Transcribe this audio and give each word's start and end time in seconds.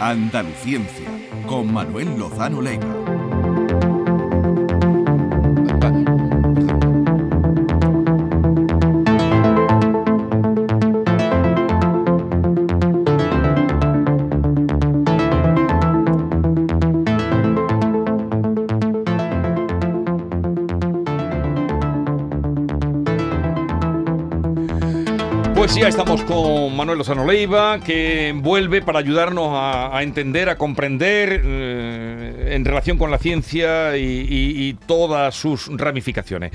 Andaluciencia, 0.00 1.08
con 1.46 1.72
Manuel 1.72 2.18
Lozano 2.18 2.60
Leiva. 2.60 3.05
Estamos 25.98 26.24
con 26.24 26.76
Manuel 26.76 26.98
Lozano 26.98 27.24
Leiva, 27.24 27.80
que 27.80 28.34
vuelve 28.36 28.82
para 28.82 28.98
ayudarnos 28.98 29.48
a, 29.50 29.98
entender, 30.02 30.50
a 30.50 30.56
comprender 30.58 31.40
eh, 31.42 32.50
en 32.54 32.66
relación 32.66 32.98
con 32.98 33.10
la 33.10 33.16
ciencia 33.16 33.96
y, 33.96 34.76
todas 34.86 35.34
sus 35.34 35.68
ramificaciones. 35.68 36.52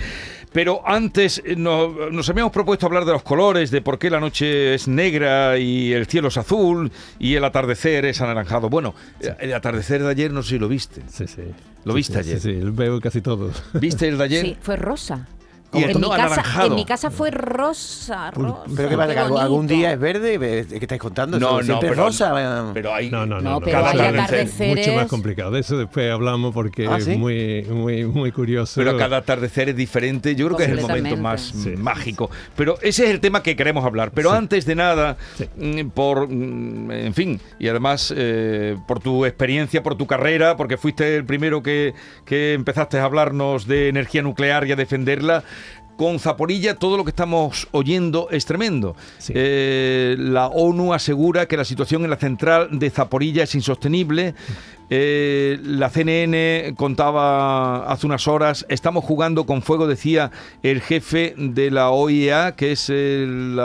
Pero 0.54 0.88
antes 0.88 1.42
eh, 1.44 1.56
nos, 1.56 2.30
habíamos 2.30 2.52
propuesto 2.52 2.86
hablar 2.86 3.04
de 3.04 3.14
los 3.14 3.24
colores, 3.24 3.72
de 3.72 3.82
por 3.82 3.98
qué 3.98 4.12
la 4.12 4.20
noche 4.20 4.76
es 4.76 4.88
negra 4.88 5.58
y 5.58 5.92
el 5.92 6.06
cielo 6.06 6.28
es 6.28 6.38
azul 6.38 6.92
y 7.18 7.34
el 7.34 7.44
atardecer 7.44 8.06
es 8.06 8.22
anaranjado. 8.22 8.70
Bueno, 8.70 8.94
el 9.40 9.56
atardecer 9.56 10.04
de 10.04 10.10
ayer 10.12 10.32
no 10.32 10.44
sé 10.44 10.50
si 10.50 10.60
lo 10.60 10.68
viste. 10.68 11.02
Sí, 11.08 11.26
sí. 11.26 11.42
¿Lo 11.84 11.96
viste 11.96 12.20
ayer? 12.20 12.40
Sí, 12.40 12.62
sí, 12.62 12.70
veo 12.72 13.02
casi 13.02 13.22
todo. 13.22 13.50
¿Viste 13.74 14.08
el 14.08 14.20
de 14.20 14.24
ayer? 14.24 14.46
Sí, 14.46 14.58
fue 14.62 14.76
rosa. 14.76 15.28
Y 15.74 15.84
en, 15.84 16.02
mi 16.02 16.10
casa, 16.10 16.66
en 16.66 16.76
mi 16.76 16.86
casa 16.86 17.10
fue 17.10 17.32
rosa, 17.32 18.30
rosa. 18.32 18.64
Pero 18.76 18.90
que 18.90 18.98
pasa, 18.98 19.22
algún 19.22 19.68
día 19.68 19.94
es 19.94 20.00
verde, 20.00 20.66
¿qué 20.68 20.78
estáis 20.82 21.00
contando? 21.00 21.40
No, 21.40 21.62
no, 21.62 21.80
pero, 21.80 21.94
rosa. 21.94 22.72
Pero 22.74 22.94
hay, 22.94 23.10
no, 23.10 23.26
no, 23.26 23.40
no, 23.40 23.52
no 23.52 23.62
pero 23.62 23.86
hay 23.86 24.00
atardeceres. 24.00 24.86
Mucho 24.88 25.00
más 25.00 25.08
complicado. 25.08 25.52
De 25.52 25.62
eso 25.62 25.78
después 25.78 26.12
hablamos 26.12 26.54
porque 26.54 26.88
¿Ah, 26.88 26.98
es 26.98 27.08
muy, 27.08 27.66
muy, 27.70 28.04
muy 28.04 28.34
curioso. 28.34 28.74
Pero 28.76 28.98
cada 28.98 29.18
atardecer 29.18 29.70
es 29.70 29.76
diferente. 29.78 30.36
Yo 30.36 30.48
creo 30.48 30.58
que 30.58 30.64
es 30.66 30.72
el 30.72 30.82
momento 30.82 31.16
más 31.16 31.54
mágico. 31.78 32.30
Pero 32.58 32.76
ese 32.82 33.06
es 33.06 33.12
el 33.12 33.22
tema 33.22 33.42
que 33.42 33.56
queremos 33.56 33.86
hablar. 33.86 34.12
Pero 34.12 34.32
antes 34.32 34.66
de 34.66 34.76
nada, 34.76 35.16
mm, 35.56 35.88
por, 35.90 36.28
mm, 36.28 36.92
en 36.92 37.14
fin, 37.14 37.40
y 37.60 37.70
además 37.70 38.14
eh, 38.16 38.76
por 38.88 39.00
tu 39.00 39.26
experiencia, 39.26 39.82
por 39.82 39.96
tu 39.96 40.06
carrera, 40.06 40.58
porque 40.58 40.76
fuiste 40.76 41.16
el 41.16 41.24
primero 41.24 41.64
que, 41.64 41.94
que 42.26 42.54
empezaste 42.54 43.00
a 43.00 43.06
hablarnos 43.06 43.68
de 43.68 43.88
energía 43.88 44.22
nuclear 44.22 44.68
y 44.68 44.74
a 44.74 44.76
defenderla 44.76 45.46
con 46.02 46.18
Zaporilla 46.18 46.74
todo 46.74 46.98
lo 46.98 47.04
que 47.04 47.12
estamos 47.12 47.68
oyendo 47.70 48.28
es 48.32 48.48
tremendo. 48.48 48.96
Eh, 49.30 50.16
la 50.18 50.48
ONU 50.48 50.96
asegura 50.96 51.46
que 51.46 51.56
la 51.56 51.64
situación 51.64 52.04
en 52.04 52.10
la 52.10 52.18
central 52.18 52.80
de 52.80 52.90
Zaporilla 52.90 53.44
es 53.44 53.54
insostenible. 53.54 54.34
Eh, 54.90 55.60
la 55.64 55.92
CNN 55.92 56.74
contaba 56.76 57.86
hace 57.86 58.08
unas 58.08 58.28
horas, 58.28 58.66
estamos 58.68 59.06
jugando 59.06 59.46
con 59.46 59.62
fuego, 59.62 59.86
decía 59.86 60.32
el 60.64 60.82
jefe 60.82 61.36
de 61.38 61.70
la 61.70 61.92
OIEA, 61.92 62.56
que 62.56 62.72
es 62.72 62.90
el... 62.90 63.60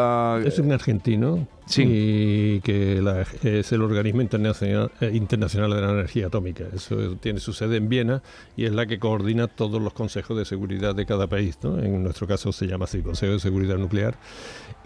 Es 0.45 0.59
un 0.59 0.73
argentino, 0.73 1.49
y 1.77 2.61
que 2.61 3.03
es 3.43 3.73
el 3.73 3.83
Organismo 3.83 4.23
internacional, 4.23 4.91
eh, 5.01 5.11
internacional, 5.15 5.71
de 5.71 5.81
la 5.81 5.91
Energía 5.91 6.29
Atómica. 6.29 6.65
Eso 6.75 7.17
tiene 7.21 7.41
su 7.41 7.53
sede 7.53 7.77
en 7.77 7.89
Viena 7.89 8.23
y 8.57 8.65
es 8.65 8.73
la 8.73 8.87
que 8.87 8.99
coordina 8.99 9.49
todos 9.49 9.83
los 9.83 9.93
consejos 9.93 10.37
de 10.37 10.45
seguridad 10.45 10.95
de 10.95 11.07
cada 11.07 11.27
país. 11.27 11.59
¿no? 11.63 11.79
En 11.79 12.03
nuestro 12.03 12.27
caso 12.27 12.53
se 12.53 12.67
llama 12.67 12.85
así, 12.85 13.01
Consejo 13.03 13.33
de 13.33 13.41
Seguridad 13.41 13.79
Nuclear. 13.79 14.17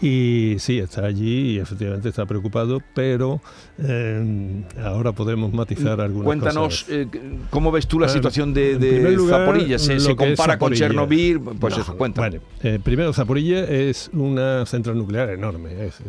Y 0.01 0.56
sí, 0.58 0.78
está 0.78 1.05
allí 1.05 1.56
y 1.56 1.58
efectivamente 1.58 2.08
está 2.08 2.25
preocupado, 2.25 2.81
pero 2.95 3.42
eh, 3.78 4.64
ahora 4.83 5.12
podemos 5.12 5.53
matizar 5.53 6.01
algunas 6.01 6.25
Cuéntanos, 6.25 6.84
cosas. 6.84 6.84
Cuéntanos, 6.86 7.34
eh, 7.34 7.47
¿cómo 7.51 7.70
ves 7.70 7.86
tú 7.86 8.01
la 8.01 8.08
situación 8.08 8.55
de, 8.55 8.78
de 8.78 9.18
Zaporilla? 9.29 9.79
¿Se, 9.79 10.17
compara 10.17 10.58
con 10.58 10.73
Chernobyl? 10.73 11.41
Pues 11.41 11.77
eso, 11.77 11.97
cuéntanos. 11.98 12.41
Bueno, 12.62 12.83
primero, 12.83 13.12
Zaporilla 13.12 13.64
es 13.64 14.11
una 14.14 14.64
central 14.64 14.97
nuclear 14.97 15.30
enorme. 15.30 15.86
Es, 15.86 16.01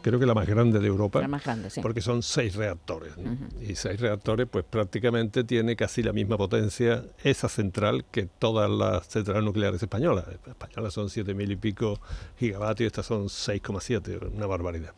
creo 0.00 0.18
que 0.18 0.26
la 0.26 0.34
más 0.34 0.46
grande 0.46 0.78
de 0.78 0.86
Europa. 0.86 1.20
La 1.20 1.28
más 1.28 1.44
grande, 1.44 1.70
sí. 1.70 1.80
Porque 1.80 2.00
son 2.00 2.22
seis 2.22 2.54
reactores. 2.54 3.12
Y 3.60 3.74
seis 3.74 4.00
reactores, 4.00 4.46
pues 4.50 4.64
prácticamente 4.68 5.44
tiene 5.44 5.76
casi 5.76 6.02
la 6.02 6.12
misma 6.12 6.36
potencia 6.36 7.04
esa 7.22 7.48
central 7.48 8.04
que 8.10 8.26
todas 8.26 8.70
las 8.70 9.08
centrales 9.08 9.44
nucleares 9.44 9.82
españolas. 9.82 10.26
Españolas 10.46 10.92
son 10.92 11.08
siete 11.08 11.34
mil 11.34 11.50
y 11.50 11.56
pico 11.56 12.00
gigavatios, 12.38 12.86
estas 12.86 13.06
son 13.06 13.26
6,7, 13.26 14.32
una 14.34 14.46
barbaridad. 14.46 14.92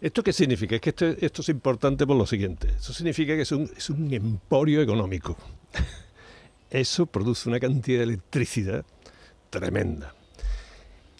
¿Esto 0.00 0.22
qué 0.22 0.32
significa? 0.32 0.74
Es 0.74 0.80
que 0.80 0.90
esto, 0.90 1.06
esto, 1.06 1.42
es 1.42 1.48
importante 1.48 2.06
por 2.06 2.16
lo 2.16 2.26
siguiente. 2.26 2.68
Eso 2.76 2.92
significa 2.92 3.34
que 3.34 3.42
es 3.42 3.52
un, 3.52 3.70
es 3.76 3.88
un 3.88 4.12
emporio 4.12 4.82
económico. 4.82 5.36
Eso 6.70 7.06
produce 7.06 7.48
una 7.48 7.60
cantidad 7.60 7.98
de 7.98 8.04
electricidad 8.04 8.84
tremenda 9.50 10.12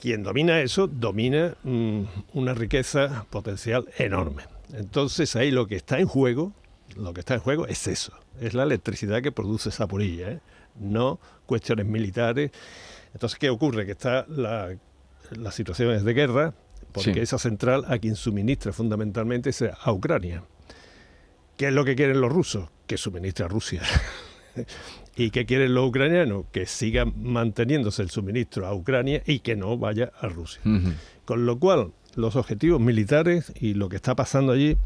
quien 0.05 0.23
domina 0.23 0.61
eso 0.61 0.87
domina 0.87 1.57
mm, 1.63 2.03
una 2.35 2.53
riqueza 2.53 3.25
potencial 3.31 3.89
enorme. 3.97 4.43
Entonces 4.75 5.35
ahí 5.35 5.51
lo 5.51 5.67
que 5.67 5.77
está 5.77 5.99
en 5.99 6.07
juego, 6.07 6.53
lo 6.95 7.15
que 7.15 7.21
está 7.21 7.33
en 7.33 7.41
juego 7.41 7.67
es 7.67 7.89
eso, 7.89 8.13
es 8.39 8.53
la 8.53 8.65
electricidad 8.65 9.23
que 9.23 9.33
produce 9.33 9.71
esa 9.71 9.87
porilla, 9.87 10.33
¿eh? 10.33 10.41
no 10.79 11.19
cuestiones 11.47 11.87
militares. 11.87 12.51
Entonces, 13.15 13.39
¿qué 13.39 13.49
ocurre? 13.49 13.87
Que 13.87 13.93
está 13.93 14.27
la, 14.29 14.77
situación 15.53 15.93
es 15.93 16.05
de 16.05 16.13
guerra, 16.13 16.53
porque 16.93 17.23
esa 17.23 17.39
central 17.39 17.87
a 17.89 17.97
quien 17.97 18.15
suministra 18.15 18.75
fundamentalmente 18.75 19.49
es 19.49 19.63
a 19.63 19.91
Ucrania. 19.91 20.45
¿Qué 21.57 21.69
es 21.69 21.73
lo 21.73 21.83
que 21.87 21.97
quieren 21.97 22.21
los 22.21 22.31
rusos? 22.31 22.69
Que 22.87 22.99
suministre 22.99 23.47
a 23.47 23.49
Rusia. 23.49 23.81
¿Y 25.17 25.31
qué 25.31 25.47
quieren 25.47 25.75
los 25.75 25.89
ucranianos? 25.89 26.47
Que 26.53 26.67
siga 26.67 27.05
manteniéndose 27.05 28.03
el 28.03 28.11
suministro 28.11 28.67
a 28.67 28.75
Ucrania 28.75 29.23
y 29.27 29.41
que 29.41 29.57
no 29.57 29.79
vaya 29.79 30.13
a 30.21 30.29
Rusia. 30.29 30.61
Con 31.25 31.47
lo 31.47 31.59
cual, 31.59 31.93
los 32.17 32.37
objetivos 32.37 32.81
militares 32.81 33.53
y 33.61 33.75
lo 33.75 33.89
que 33.89 33.97
está 33.97 34.15
pasando 34.15 34.53
allí 34.53 34.77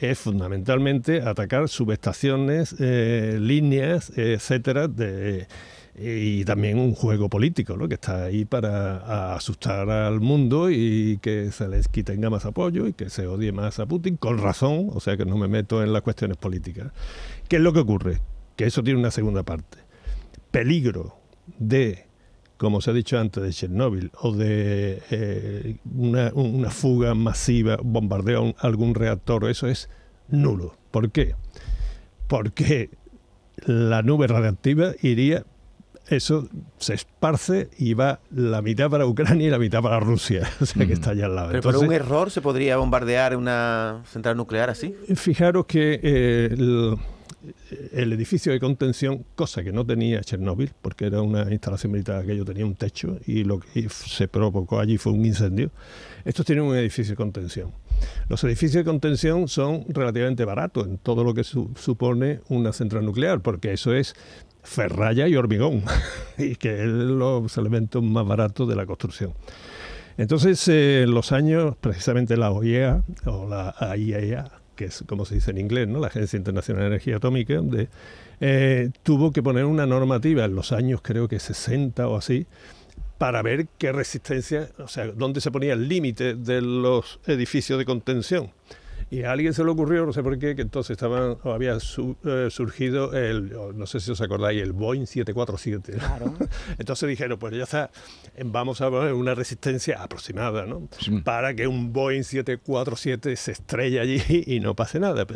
es 0.00 0.18
fundamentalmente 0.18 1.22
atacar 1.22 1.68
subestaciones, 1.68 2.74
eh, 2.78 3.38
líneas, 3.40 4.12
etcétera, 4.16 4.88
de, 4.88 5.46
y 5.94 6.44
también 6.44 6.78
un 6.78 6.94
juego 6.94 7.28
político, 7.28 7.76
¿no? 7.76 7.88
que 7.88 7.94
está 7.94 8.24
ahí 8.24 8.44
para 8.44 9.34
asustar 9.34 9.90
al 9.90 10.20
mundo 10.20 10.70
y 10.70 11.18
que 11.20 11.52
se 11.52 11.68
les 11.68 11.88
tenga 11.90 12.30
más 12.30 12.46
apoyo 12.46 12.86
y 12.86 12.94
que 12.94 13.10
se 13.10 13.26
odie 13.26 13.52
más 13.52 13.78
a 13.78 13.86
Putin, 13.86 14.16
con 14.16 14.38
razón, 14.38 14.88
o 14.92 15.00
sea 15.00 15.16
que 15.16 15.26
no 15.26 15.36
me 15.36 15.48
meto 15.48 15.82
en 15.82 15.92
las 15.92 16.02
cuestiones 16.02 16.38
políticas. 16.38 16.92
¿Qué 17.48 17.56
es 17.56 17.62
lo 17.62 17.72
que 17.72 17.80
ocurre? 17.80 18.20
Que 18.62 18.68
eso 18.68 18.84
tiene 18.84 19.00
una 19.00 19.10
segunda 19.10 19.42
parte. 19.42 19.78
Peligro 20.52 21.16
de, 21.58 22.06
como 22.58 22.80
se 22.80 22.90
ha 22.90 22.94
dicho 22.94 23.18
antes, 23.18 23.42
de 23.42 23.50
Chernóbil 23.52 24.12
o 24.20 24.30
de 24.30 25.02
eh, 25.10 25.78
una, 25.92 26.70
fuga 26.70 27.12
masiva, 27.16 27.76
bombardeo 27.82 28.54
a 28.56 28.66
algún 28.68 28.94
reactor, 28.94 29.50
eso 29.50 29.66
es 29.66 29.90
nulo. 30.28 30.76
¿Por 30.92 31.10
qué? 31.10 31.34
Porque 32.28 32.90
la 33.66 34.02
nube 34.02 34.28
radiactiva 34.28 34.92
iría 35.02 35.44
eso 36.08 36.48
se 36.78 36.94
esparce 36.94 37.68
y 37.78 37.94
va 37.94 38.20
la 38.30 38.62
mitad 38.62 38.90
para 38.90 39.06
Ucrania 39.06 39.48
y 39.48 39.50
la 39.50 39.58
mitad 39.58 39.82
para 39.82 39.98
Rusia, 39.98 40.48
o 40.60 40.66
sea 40.66 40.86
que 40.86 40.92
está 40.92 41.10
allá 41.10 41.26
al 41.26 41.34
lado. 41.34 41.48
Pero 41.50 41.62
por 41.62 41.76
un 41.78 41.92
error 41.92 42.30
se 42.30 42.40
podría 42.40 42.76
bombardear 42.76 43.36
una 43.36 44.02
central 44.06 44.36
nuclear 44.36 44.70
así. 44.70 44.94
Fijaros 45.16 45.66
que 45.66 45.98
eh, 46.00 46.48
el 46.52 46.96
edificio 47.92 48.52
de 48.52 48.60
contención, 48.60 49.24
cosa 49.34 49.62
que 49.62 49.72
no 49.72 49.84
tenía 49.84 50.20
Chernóbil, 50.20 50.72
porque 50.80 51.06
era 51.06 51.22
una 51.22 51.50
instalación 51.50 51.92
militar 51.92 52.24
que 52.24 52.36
yo 52.36 52.44
tenía 52.44 52.64
un 52.64 52.74
techo 52.74 53.18
y 53.26 53.44
lo 53.44 53.60
que 53.60 53.88
se 53.88 54.28
provocó 54.28 54.78
allí 54.80 54.98
fue 54.98 55.12
un 55.12 55.24
incendio. 55.24 55.70
Estos 56.24 56.46
tienen 56.46 56.64
un 56.64 56.76
edificio 56.76 57.12
de 57.12 57.16
contención. 57.16 57.72
Los 58.28 58.42
edificios 58.44 58.84
de 58.84 58.90
contención 58.90 59.48
son 59.48 59.84
relativamente 59.88 60.44
baratos 60.44 60.86
en 60.86 60.98
todo 60.98 61.24
lo 61.24 61.34
que 61.34 61.44
supone 61.44 62.40
una 62.48 62.72
central 62.72 63.04
nuclear, 63.04 63.40
porque 63.40 63.72
eso 63.72 63.94
es 63.94 64.14
ferralla 64.62 65.26
y 65.28 65.36
hormigón, 65.36 65.82
y 66.38 66.56
que 66.56 66.82
es 66.82 66.86
los 66.86 67.56
elementos 67.58 68.02
más 68.02 68.26
baratos 68.26 68.68
de 68.68 68.76
la 68.76 68.86
construcción. 68.86 69.34
Entonces, 70.18 70.68
en 70.68 71.12
los 71.12 71.32
años, 71.32 71.74
precisamente 71.80 72.36
la 72.36 72.50
OIEA 72.50 73.02
o 73.24 73.48
la 73.48 73.74
IAEA, 73.96 74.61
que 74.76 74.86
es 74.86 75.04
como 75.06 75.24
se 75.24 75.36
dice 75.36 75.50
en 75.50 75.58
inglés, 75.58 75.88
¿no? 75.88 76.00
la 76.00 76.08
Agencia 76.08 76.36
Internacional 76.36 76.82
de 76.82 76.86
Energía 76.88 77.16
Atómica, 77.16 77.60
eh, 78.40 78.90
tuvo 79.02 79.32
que 79.32 79.42
poner 79.42 79.64
una 79.64 79.86
normativa 79.86 80.44
en 80.44 80.54
los 80.54 80.72
años 80.72 81.00
creo 81.02 81.28
que 81.28 81.38
60 81.38 82.08
o 82.08 82.16
así, 82.16 82.46
para 83.18 83.42
ver 83.42 83.68
qué 83.78 83.92
resistencia, 83.92 84.70
o 84.78 84.88
sea, 84.88 85.06
dónde 85.06 85.40
se 85.40 85.50
ponía 85.50 85.74
el 85.74 85.88
límite 85.88 86.34
de 86.34 86.60
los 86.60 87.20
edificios 87.26 87.78
de 87.78 87.84
contención. 87.84 88.50
Y 89.12 89.24
a 89.24 89.32
alguien 89.32 89.52
se 89.52 89.62
le 89.62 89.70
ocurrió, 89.70 90.06
no 90.06 90.14
sé 90.14 90.22
por 90.22 90.38
qué, 90.38 90.56
que 90.56 90.62
entonces 90.62 90.92
estaban, 90.92 91.36
había 91.44 91.76
eh, 91.76 92.48
surgido 92.48 93.12
el, 93.12 93.52
no 93.74 93.86
sé 93.86 94.00
si 94.00 94.10
os 94.10 94.22
acordáis, 94.22 94.62
el 94.62 94.72
Boeing 94.72 95.04
747. 95.04 95.98
Claro. 95.98 96.32
entonces 96.78 97.10
dijeron, 97.10 97.38
pues 97.38 97.54
ya 97.54 97.64
está, 97.64 97.90
vamos 98.42 98.80
a 98.80 98.88
poner 98.88 99.12
una 99.12 99.34
resistencia 99.34 100.02
aproximada, 100.02 100.64
¿no? 100.64 100.88
Para 101.24 101.52
que 101.52 101.66
un 101.66 101.92
Boeing 101.92 102.22
747 102.22 103.36
se 103.36 103.52
estrelle 103.52 104.00
allí 104.00 104.22
y 104.46 104.60
no 104.60 104.74
pase 104.74 104.98
nada. 104.98 105.26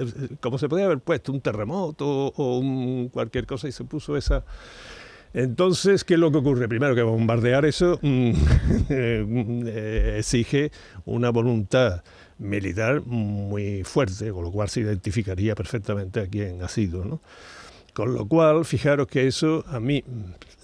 Como 0.40 0.56
se 0.56 0.70
podía 0.70 0.86
haber 0.86 1.00
puesto 1.00 1.30
un 1.30 1.42
terremoto 1.42 2.06
o 2.08 2.58
un 2.58 3.10
cualquier 3.10 3.44
cosa 3.44 3.68
y 3.68 3.72
se 3.72 3.84
puso 3.84 4.16
esa 4.16 4.42
entonces, 5.36 6.02
¿qué 6.02 6.14
es 6.14 6.20
lo 6.20 6.32
que 6.32 6.38
ocurre? 6.38 6.66
Primero 6.66 6.94
que 6.94 7.02
bombardear 7.02 7.66
eso 7.66 7.98
mm, 8.00 8.32
eh, 8.88 10.14
exige 10.18 10.70
una 11.04 11.28
voluntad 11.28 12.02
militar 12.38 13.02
muy 13.04 13.82
fuerte, 13.84 14.30
con 14.30 14.44
lo 14.44 14.52
cual 14.52 14.68
se 14.68 14.80
identificaría 14.80 15.54
perfectamente 15.54 16.20
a 16.20 16.26
quién 16.26 16.62
ha 16.62 16.68
sido, 16.68 17.04
¿no? 17.04 17.20
Con 17.94 18.12
lo 18.12 18.26
cual, 18.28 18.64
fijaros 18.64 19.06
que 19.06 19.26
eso 19.26 19.64
a 19.68 19.80
mí, 19.80 20.04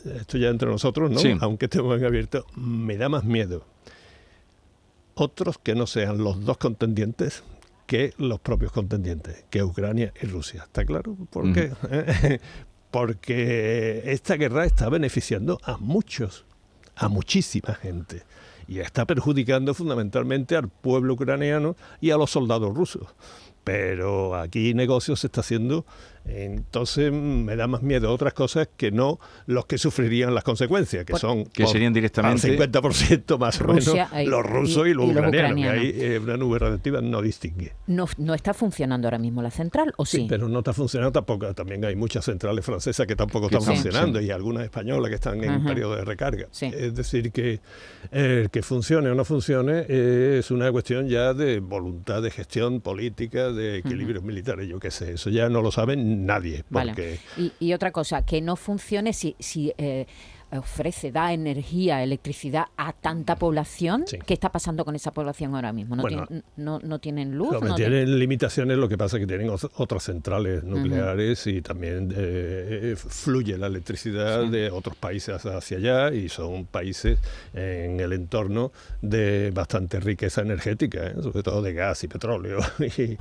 esto 0.04 0.36
ya 0.36 0.48
entre 0.48 0.68
nosotros, 0.68 1.10
¿no? 1.10 1.38
aunque 1.40 1.64
estemos 1.64 1.98
en 1.98 2.04
abierto, 2.04 2.46
me 2.56 2.98
da 2.98 3.08
más 3.08 3.24
miedo. 3.24 3.64
Otros 5.14 5.56
que 5.58 5.74
no 5.74 5.86
sean 5.86 6.18
los 6.18 6.44
dos 6.44 6.58
contendientes 6.58 7.42
que 7.86 8.14
los 8.18 8.40
propios 8.40 8.72
contendientes, 8.72 9.44
que 9.50 9.62
Ucrania 9.62 10.12
y 10.20 10.26
Rusia. 10.26 10.62
¿Está 10.64 10.84
claro? 10.84 11.14
¿Por 11.30 11.52
qué? 11.52 11.72
porque 12.90 14.02
esta 14.06 14.36
guerra 14.36 14.64
está 14.64 14.88
beneficiando 14.88 15.58
a 15.64 15.78
muchos, 15.78 16.44
a 16.94 17.08
muchísima 17.08 17.74
gente, 17.74 18.22
y 18.68 18.80
está 18.80 19.06
perjudicando 19.06 19.74
fundamentalmente 19.74 20.56
al 20.56 20.68
pueblo 20.68 21.14
ucraniano 21.14 21.76
y 22.00 22.10
a 22.10 22.16
los 22.16 22.30
soldados 22.30 22.74
rusos. 22.74 23.06
Pero 23.64 24.34
aquí 24.34 24.74
negocio 24.74 25.14
se 25.14 25.28
está 25.28 25.40
haciendo 25.40 25.86
entonces 26.24 27.12
me 27.12 27.56
da 27.56 27.66
más 27.66 27.82
miedo 27.82 28.12
otras 28.12 28.32
cosas 28.32 28.68
que 28.76 28.90
no 28.90 29.18
los 29.46 29.66
que 29.66 29.78
sufrirían 29.78 30.34
las 30.34 30.44
consecuencias, 30.44 31.04
que 31.04 31.16
son 31.16 31.44
que 31.44 31.66
serían 31.66 31.92
directamente 31.92 32.46
al 32.46 32.72
50% 32.72 33.38
más 33.38 33.60
o 33.60 33.68
menos 33.68 33.94
los 34.26 34.46
rusos 34.46 34.86
y, 34.86 34.94
los, 34.94 35.10
ucranianos, 35.10 35.60
que 35.60 35.68
ahí 35.68 35.92
eh, 35.94 36.18
una 36.18 36.36
nube 36.36 36.58
radiactiva 36.58 37.00
no 37.00 37.22
distingue. 37.22 37.72
No, 37.86 38.06
no 38.18 38.34
está 38.34 38.54
funcionando 38.54 39.08
ahora 39.08 39.18
mismo 39.18 39.42
la 39.42 39.50
central, 39.50 39.92
¿o 39.96 40.06
sí? 40.06 40.26
pero 40.28 40.48
no 40.48 40.58
está 40.60 40.72
funcionando 40.72 41.12
tampoco. 41.12 41.52
También 41.54 41.84
hay 41.84 41.96
muchas 41.96 42.24
centrales 42.24 42.64
francesas 42.64 43.06
que 43.06 43.16
tampoco 43.16 43.46
están 43.46 43.62
funcionando 43.62 44.20
y 44.20 44.30
algunas 44.30 44.64
españolas 44.64 45.08
que 45.08 45.16
están 45.16 45.42
en 45.42 45.64
periodo 45.64 45.96
de 45.96 46.04
recarga. 46.04 46.48
Es 46.52 46.94
decir, 46.94 47.32
que 47.32 47.60
eh, 48.10 48.48
que 48.50 48.62
funcione 48.62 49.10
o 49.10 49.14
no 49.14 49.24
funcione 49.24 49.86
es 49.88 50.50
una 50.50 50.70
cuestión 50.70 51.08
ya 51.08 51.34
de 51.34 51.60
voluntad 51.60 52.22
de 52.22 52.30
gestión 52.30 52.80
política, 52.80 53.50
de 53.52 53.78
equilibrios 53.78 54.22
militares, 54.22 54.68
yo 54.68 54.78
qué 54.78 54.90
sé. 54.90 55.12
Eso 55.12 55.30
ya 55.30 55.48
no 55.48 55.62
lo 55.62 55.70
saben 55.70 56.11
nadie. 56.12 56.64
Y, 57.58 57.72
otra 57.72 57.90
cosa, 57.90 58.24
que 58.24 58.40
no 58.40 58.56
funcione 58.56 59.12
si, 59.12 59.34
si 59.38 59.72
eh, 59.78 60.06
ofrece, 60.58 61.10
da 61.10 61.32
energía, 61.32 62.02
electricidad 62.02 62.66
a 62.76 62.92
tanta 62.92 63.36
población. 63.36 64.04
¿Qué 64.26 64.34
está 64.34 64.52
pasando 64.52 64.84
con 64.84 64.94
esa 64.94 65.12
población 65.12 65.54
ahora 65.54 65.72
mismo? 65.72 65.96
¿No, 65.96 66.04
tienen, 66.04 66.44
no, 66.56 66.98
tienen 66.98 67.36
luz? 67.36 67.60
No, 67.60 67.74
tienen 67.74 68.18
limitaciones, 68.18 68.76
lo 68.76 68.88
que 68.88 68.98
pasa 68.98 69.16
es 69.16 69.22
que 69.22 69.26
tienen 69.26 69.50
otras 69.50 70.02
centrales 70.02 70.64
nucleares 70.64 71.46
y 71.46 71.62
también 71.62 72.12
eh, 72.14 72.94
fluye 72.96 73.56
la 73.56 73.66
electricidad 73.66 74.46
de 74.46 74.70
otros 74.70 74.96
países 74.96 75.44
hacia 75.46 75.78
allá 75.78 76.12
y 76.12 76.28
son 76.28 76.66
países 76.66 77.18
en 77.54 78.00
el 78.00 78.12
entorno 78.12 78.72
de 79.00 79.50
bastante 79.52 80.00
riqueza 80.00 80.42
energética, 80.42 81.06
¿eh? 81.06 81.14
sobre 81.22 81.42
todo 81.42 81.62
de 81.62 81.72
gas 81.72 82.04
y 82.04 82.08
petróleo 82.08 82.58
y, 82.78 83.16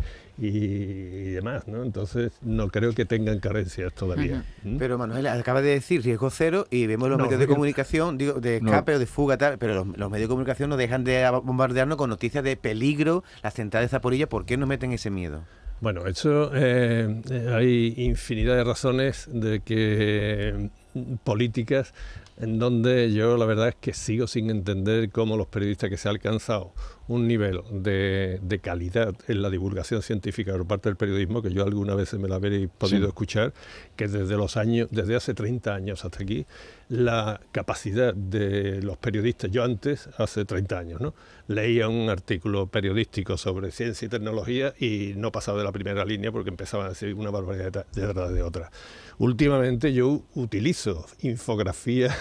demás, 0.49 1.67
¿no? 1.67 1.83
Entonces 1.83 2.31
no 2.41 2.69
creo 2.69 2.93
que 2.93 3.05
tengan 3.05 3.39
carencias 3.39 3.93
todavía. 3.93 4.43
¿Mm? 4.63 4.77
Pero 4.77 4.97
Manuel, 4.97 5.27
acaba 5.27 5.61
de 5.61 5.69
decir 5.69 6.03
riesgo 6.03 6.29
cero 6.29 6.65
y 6.69 6.87
vemos 6.87 7.09
los 7.09 7.19
medios 7.19 7.39
de 7.39 7.47
comunicación, 7.47 8.17
digo, 8.17 8.33
de 8.33 8.57
escape 8.57 8.95
o 8.95 8.99
de 8.99 9.05
fuga, 9.05 9.37
tal, 9.37 9.57
pero 9.57 9.85
los, 9.85 10.09
medios 10.09 10.27
de 10.27 10.27
comunicación 10.27 10.69
no 10.69 10.77
dejan 10.77 11.03
de 11.03 11.29
bombardearnos 11.43 11.97
con 11.97 12.09
noticias 12.09 12.43
de 12.43 12.57
peligro, 12.57 13.23
la 13.43 13.51
central 13.51 13.83
de 13.83 13.89
Zaporilla, 13.89 14.27
¿por 14.27 14.45
qué 14.45 14.57
nos 14.57 14.67
meten 14.67 14.91
ese 14.91 15.09
miedo? 15.09 15.43
Bueno, 15.79 16.05
eso 16.05 16.51
eh, 16.53 17.21
hay 17.53 17.95
infinidad 17.97 18.55
de 18.55 18.63
razones 18.63 19.27
de 19.31 19.61
que 19.61 20.69
mm, 20.93 21.15
políticas 21.23 21.93
en 22.41 22.59
donde 22.59 23.11
yo 23.13 23.37
la 23.37 23.45
verdad 23.45 23.69
es 23.69 23.75
que 23.75 23.93
sigo 23.93 24.27
sin 24.27 24.49
entender 24.49 25.11
cómo 25.11 25.37
los 25.37 25.47
periodistas 25.47 25.89
que 25.89 25.97
se 25.97 26.07
ha 26.07 26.11
alcanzado 26.11 26.73
un 27.11 27.27
nivel 27.27 27.61
de, 27.71 28.39
de, 28.41 28.59
calidad 28.59 29.13
en 29.27 29.41
la 29.41 29.49
divulgación 29.49 30.01
científica 30.01 30.53
por 30.53 30.65
parte 30.65 30.87
del 30.87 30.95
periodismo, 30.95 31.41
que 31.41 31.51
yo 31.51 31.63
alguna 31.63 31.93
vez 31.93 32.13
me 32.13 32.29
la 32.29 32.35
habréis 32.35 32.69
podido 32.69 33.07
escuchar, 33.07 33.53
que 33.97 34.07
desde 34.07 34.37
los 34.37 34.55
años, 34.55 34.87
desde 34.91 35.15
hace 35.15 35.33
30 35.33 35.73
años 35.73 36.05
hasta 36.05 36.23
aquí, 36.23 36.45
la 36.87 37.41
capacidad 37.51 38.13
de 38.13 38.81
los 38.81 38.97
periodistas, 38.97 39.51
yo 39.51 39.63
antes, 39.63 40.09
hace 40.17 40.45
30 40.45 40.79
años, 40.79 41.01
¿no? 41.01 41.13
leía 41.47 41.87
un 41.89 42.09
artículo 42.09 42.67
periodístico 42.67 43.37
sobre 43.37 43.71
ciencia 43.71 44.05
y 44.05 44.09
tecnología 44.09 44.73
y 44.79 45.13
no 45.17 45.31
pasaba 45.31 45.59
de 45.59 45.65
la 45.65 45.71
primera 45.71 46.05
línea 46.05 46.31
porque 46.31 46.49
empezaba 46.49 46.85
a 46.85 46.89
decir 46.89 47.13
una 47.13 47.29
barbaridad 47.29 47.85
detrás 47.93 48.33
de 48.33 48.41
otra. 48.41 48.71
Últimamente 49.17 49.93
yo 49.93 50.23
utilizo 50.33 51.05
infografía 51.21 52.15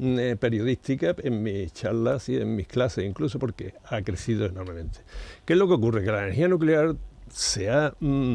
eh, 0.00 0.36
periodística 0.40 1.14
en 1.22 1.42
mis 1.42 1.72
charlas 1.72 2.28
y 2.28 2.36
en 2.36 2.56
mis 2.56 2.66
clases, 2.66 3.04
incluso 3.04 3.38
porque 3.38 3.74
ha 3.84 4.00
crecido 4.02 4.46
enormemente. 4.46 5.00
¿Qué 5.44 5.52
es 5.52 5.58
lo 5.58 5.68
que 5.68 5.74
ocurre? 5.74 6.02
Que 6.02 6.10
la 6.10 6.22
energía 6.22 6.48
nuclear 6.48 6.96
se 7.28 7.70
ha, 7.70 7.94
mm, 8.00 8.34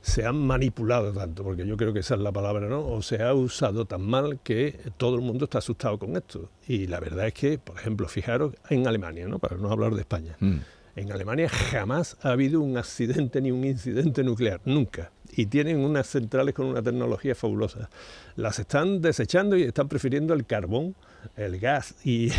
se 0.00 0.26
ha 0.26 0.32
manipulado 0.32 1.12
tanto, 1.12 1.42
porque 1.42 1.66
yo 1.66 1.76
creo 1.76 1.92
que 1.92 2.00
esa 2.00 2.14
es 2.14 2.20
la 2.20 2.32
palabra, 2.32 2.68
¿no? 2.68 2.86
O 2.86 3.00
se 3.00 3.22
ha 3.22 3.32
usado 3.32 3.86
tan 3.86 4.02
mal 4.02 4.40
que 4.42 4.78
todo 4.98 5.14
el 5.14 5.22
mundo 5.22 5.44
está 5.44 5.58
asustado 5.58 5.98
con 5.98 6.16
esto. 6.16 6.50
Y 6.66 6.86
la 6.86 7.00
verdad 7.00 7.28
es 7.28 7.34
que, 7.34 7.58
por 7.58 7.76
ejemplo, 7.78 8.06
fijaros 8.08 8.54
en 8.68 8.86
Alemania, 8.86 9.26
¿no? 9.26 9.38
Para 9.38 9.56
no 9.56 9.70
hablar 9.70 9.94
de 9.94 10.00
España. 10.00 10.36
Mm. 10.40 10.58
En 10.96 11.12
Alemania 11.12 11.48
jamás 11.48 12.16
ha 12.22 12.30
habido 12.30 12.60
un 12.60 12.76
accidente 12.76 13.40
ni 13.40 13.50
un 13.52 13.64
incidente 13.64 14.22
nuclear, 14.22 14.60
nunca 14.64 15.12
y 15.38 15.46
tienen 15.46 15.78
unas 15.78 16.08
centrales 16.08 16.52
con 16.52 16.66
una 16.66 16.82
tecnología 16.82 17.32
fabulosa. 17.32 17.88
Las 18.34 18.58
están 18.58 19.00
desechando 19.00 19.56
y 19.56 19.62
están 19.62 19.86
prefiriendo 19.86 20.34
el 20.34 20.44
carbón, 20.44 20.96
el 21.36 21.60
gas 21.60 21.94
y, 22.04 22.32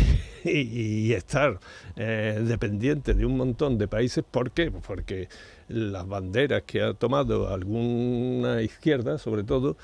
estar 1.14 1.58
eh, 1.96 2.42
dependientes 2.46 3.16
de 3.16 3.24
un 3.24 3.38
montón 3.38 3.78
de 3.78 3.88
países. 3.88 4.22
¿Por 4.30 4.50
qué? 4.50 4.70
Pues 4.70 4.84
porque 4.86 5.30
las 5.68 6.06
banderas 6.06 6.64
que 6.66 6.82
ha 6.82 6.92
tomado 6.92 7.48
alguna 7.48 8.60
izquierda, 8.60 9.16
sobre 9.16 9.44
todo, 9.44 9.78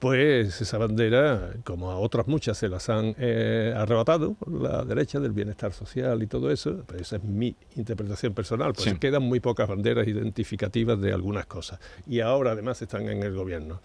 pues 0.00 0.62
esa 0.62 0.78
bandera, 0.78 1.52
como 1.62 1.90
a 1.90 1.98
otras 1.98 2.26
muchas 2.26 2.56
se 2.56 2.68
las 2.68 2.88
han 2.88 3.14
eh, 3.18 3.74
arrebatado 3.76 4.32
por 4.32 4.50
la 4.50 4.82
derecha 4.82 5.20
del 5.20 5.32
bienestar 5.32 5.74
social 5.74 6.22
y 6.22 6.26
todo 6.26 6.50
eso, 6.50 6.82
pues 6.86 7.02
esa 7.02 7.16
es 7.16 7.22
mi 7.24 7.54
interpretación 7.76 8.32
personal, 8.32 8.72
pues 8.72 8.98
quedan 8.98 9.22
muy 9.22 9.40
pocas 9.40 9.68
banderas 9.68 10.08
identificativas 10.08 10.98
de 11.00 11.12
algunas 11.12 11.44
cosas. 11.44 11.80
Y 12.06 12.20
ahora 12.20 12.52
además 12.52 12.80
están 12.80 13.10
en 13.10 13.22
el 13.22 13.34
gobierno. 13.34 13.82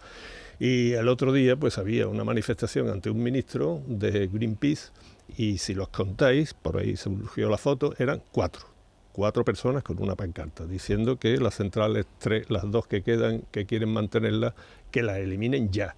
Y 0.58 0.92
el 0.92 1.08
otro 1.08 1.34
día 1.34 1.54
pues 1.56 1.76
había 1.76 2.08
una 2.08 2.24
manifestación 2.24 2.88
ante 2.88 3.10
un 3.10 3.22
ministro 3.22 3.82
de 3.86 4.26
Greenpeace 4.26 4.88
y 5.36 5.58
si 5.58 5.74
los 5.74 5.88
contáis, 5.88 6.54
por 6.54 6.78
ahí 6.78 6.96
surgió 6.96 7.50
la 7.50 7.58
foto, 7.58 7.92
eran 7.98 8.22
cuatro 8.32 8.75
cuatro 9.16 9.46
personas 9.46 9.82
con 9.82 10.02
una 10.02 10.14
pancarta 10.14 10.66
diciendo 10.66 11.18
que 11.18 11.38
las 11.38 11.54
centrales, 11.54 12.04
tres, 12.18 12.50
las 12.50 12.70
dos 12.70 12.86
que 12.86 13.00
quedan, 13.00 13.44
que 13.50 13.64
quieren 13.64 13.90
mantenerlas, 13.90 14.52
que 14.90 15.02
las 15.02 15.16
eliminen 15.16 15.70
ya 15.72 15.96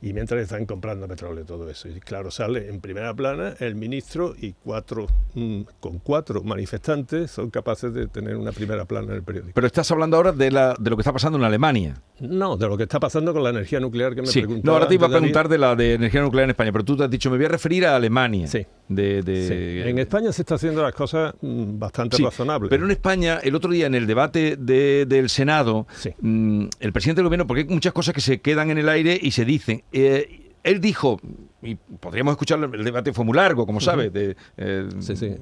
y 0.00 0.12
mientras 0.12 0.40
están 0.42 0.64
comprando 0.64 1.08
petróleo 1.08 1.44
todo 1.44 1.68
eso. 1.68 1.88
Y 1.88 1.98
claro, 1.98 2.30
sale 2.30 2.68
en 2.68 2.80
primera 2.80 3.12
plana 3.14 3.54
el 3.58 3.74
ministro 3.74 4.34
y 4.38 4.52
cuatro, 4.52 5.08
mm, 5.34 5.62
con 5.80 5.98
cuatro 5.98 6.42
manifestantes 6.44 7.32
son 7.32 7.50
capaces 7.50 7.92
de 7.92 8.06
tener 8.06 8.36
una 8.36 8.52
primera 8.52 8.84
plana 8.84 9.08
en 9.08 9.14
el 9.14 9.22
periódico. 9.24 9.52
Pero 9.54 9.66
estás 9.66 9.90
hablando 9.90 10.16
ahora 10.16 10.30
de, 10.30 10.52
la, 10.52 10.76
de 10.78 10.90
lo 10.90 10.96
que 10.96 11.02
está 11.02 11.12
pasando 11.12 11.38
en 11.38 11.44
Alemania. 11.44 12.00
No, 12.22 12.56
de 12.56 12.68
lo 12.68 12.76
que 12.76 12.84
está 12.84 13.00
pasando 13.00 13.32
con 13.32 13.42
la 13.42 13.50
energía 13.50 13.80
nuclear 13.80 14.14
que 14.14 14.22
me 14.22 14.28
sí. 14.28 14.44
No, 14.62 14.74
ahora 14.74 14.86
te 14.86 14.94
iba 14.94 15.08
a 15.08 15.10
preguntar 15.10 15.48
de 15.48 15.58
la 15.58 15.74
de 15.74 15.94
energía 15.94 16.22
nuclear 16.22 16.44
en 16.44 16.50
España, 16.50 16.70
pero 16.70 16.84
tú 16.84 16.96
te 16.96 17.02
has 17.02 17.10
dicho, 17.10 17.30
me 17.30 17.36
voy 17.36 17.46
a 17.46 17.48
referir 17.48 17.84
a 17.84 17.96
Alemania. 17.96 18.46
Sí. 18.46 18.64
De, 18.88 19.88
En 19.88 19.98
España 19.98 20.30
se 20.32 20.42
está 20.42 20.54
haciendo 20.54 20.82
las 20.82 20.94
cosas 20.94 21.34
mm, 21.40 21.78
bastante 21.78 22.18
razonables. 22.18 22.70
Pero 22.70 22.84
en 22.84 22.92
España, 22.92 23.40
el 23.42 23.54
otro 23.54 23.72
día 23.72 23.86
en 23.86 23.94
el 23.94 24.06
debate 24.06 24.56
del 24.56 25.28
Senado, 25.28 25.86
mm, 26.20 26.66
el 26.78 26.92
presidente 26.92 27.20
del 27.20 27.26
gobierno, 27.26 27.46
porque 27.46 27.62
hay 27.62 27.68
muchas 27.68 27.92
cosas 27.92 28.14
que 28.14 28.20
se 28.20 28.40
quedan 28.40 28.70
en 28.70 28.78
el 28.78 28.88
aire 28.88 29.18
y 29.20 29.32
se 29.32 29.44
dicen, 29.44 29.82
eh, 29.92 30.41
él 30.64 30.80
dijo, 30.80 31.20
y 31.62 31.74
podríamos 31.74 32.32
escuchar, 32.32 32.62
el 32.62 32.84
debate 32.84 33.12
fue 33.12 33.24
muy 33.24 33.34
largo, 33.34 33.66
como 33.66 33.80
sabes, 33.80 34.12
de, 34.12 34.36
eh, 34.56 34.88
sí, 35.00 35.16
sí, 35.16 35.34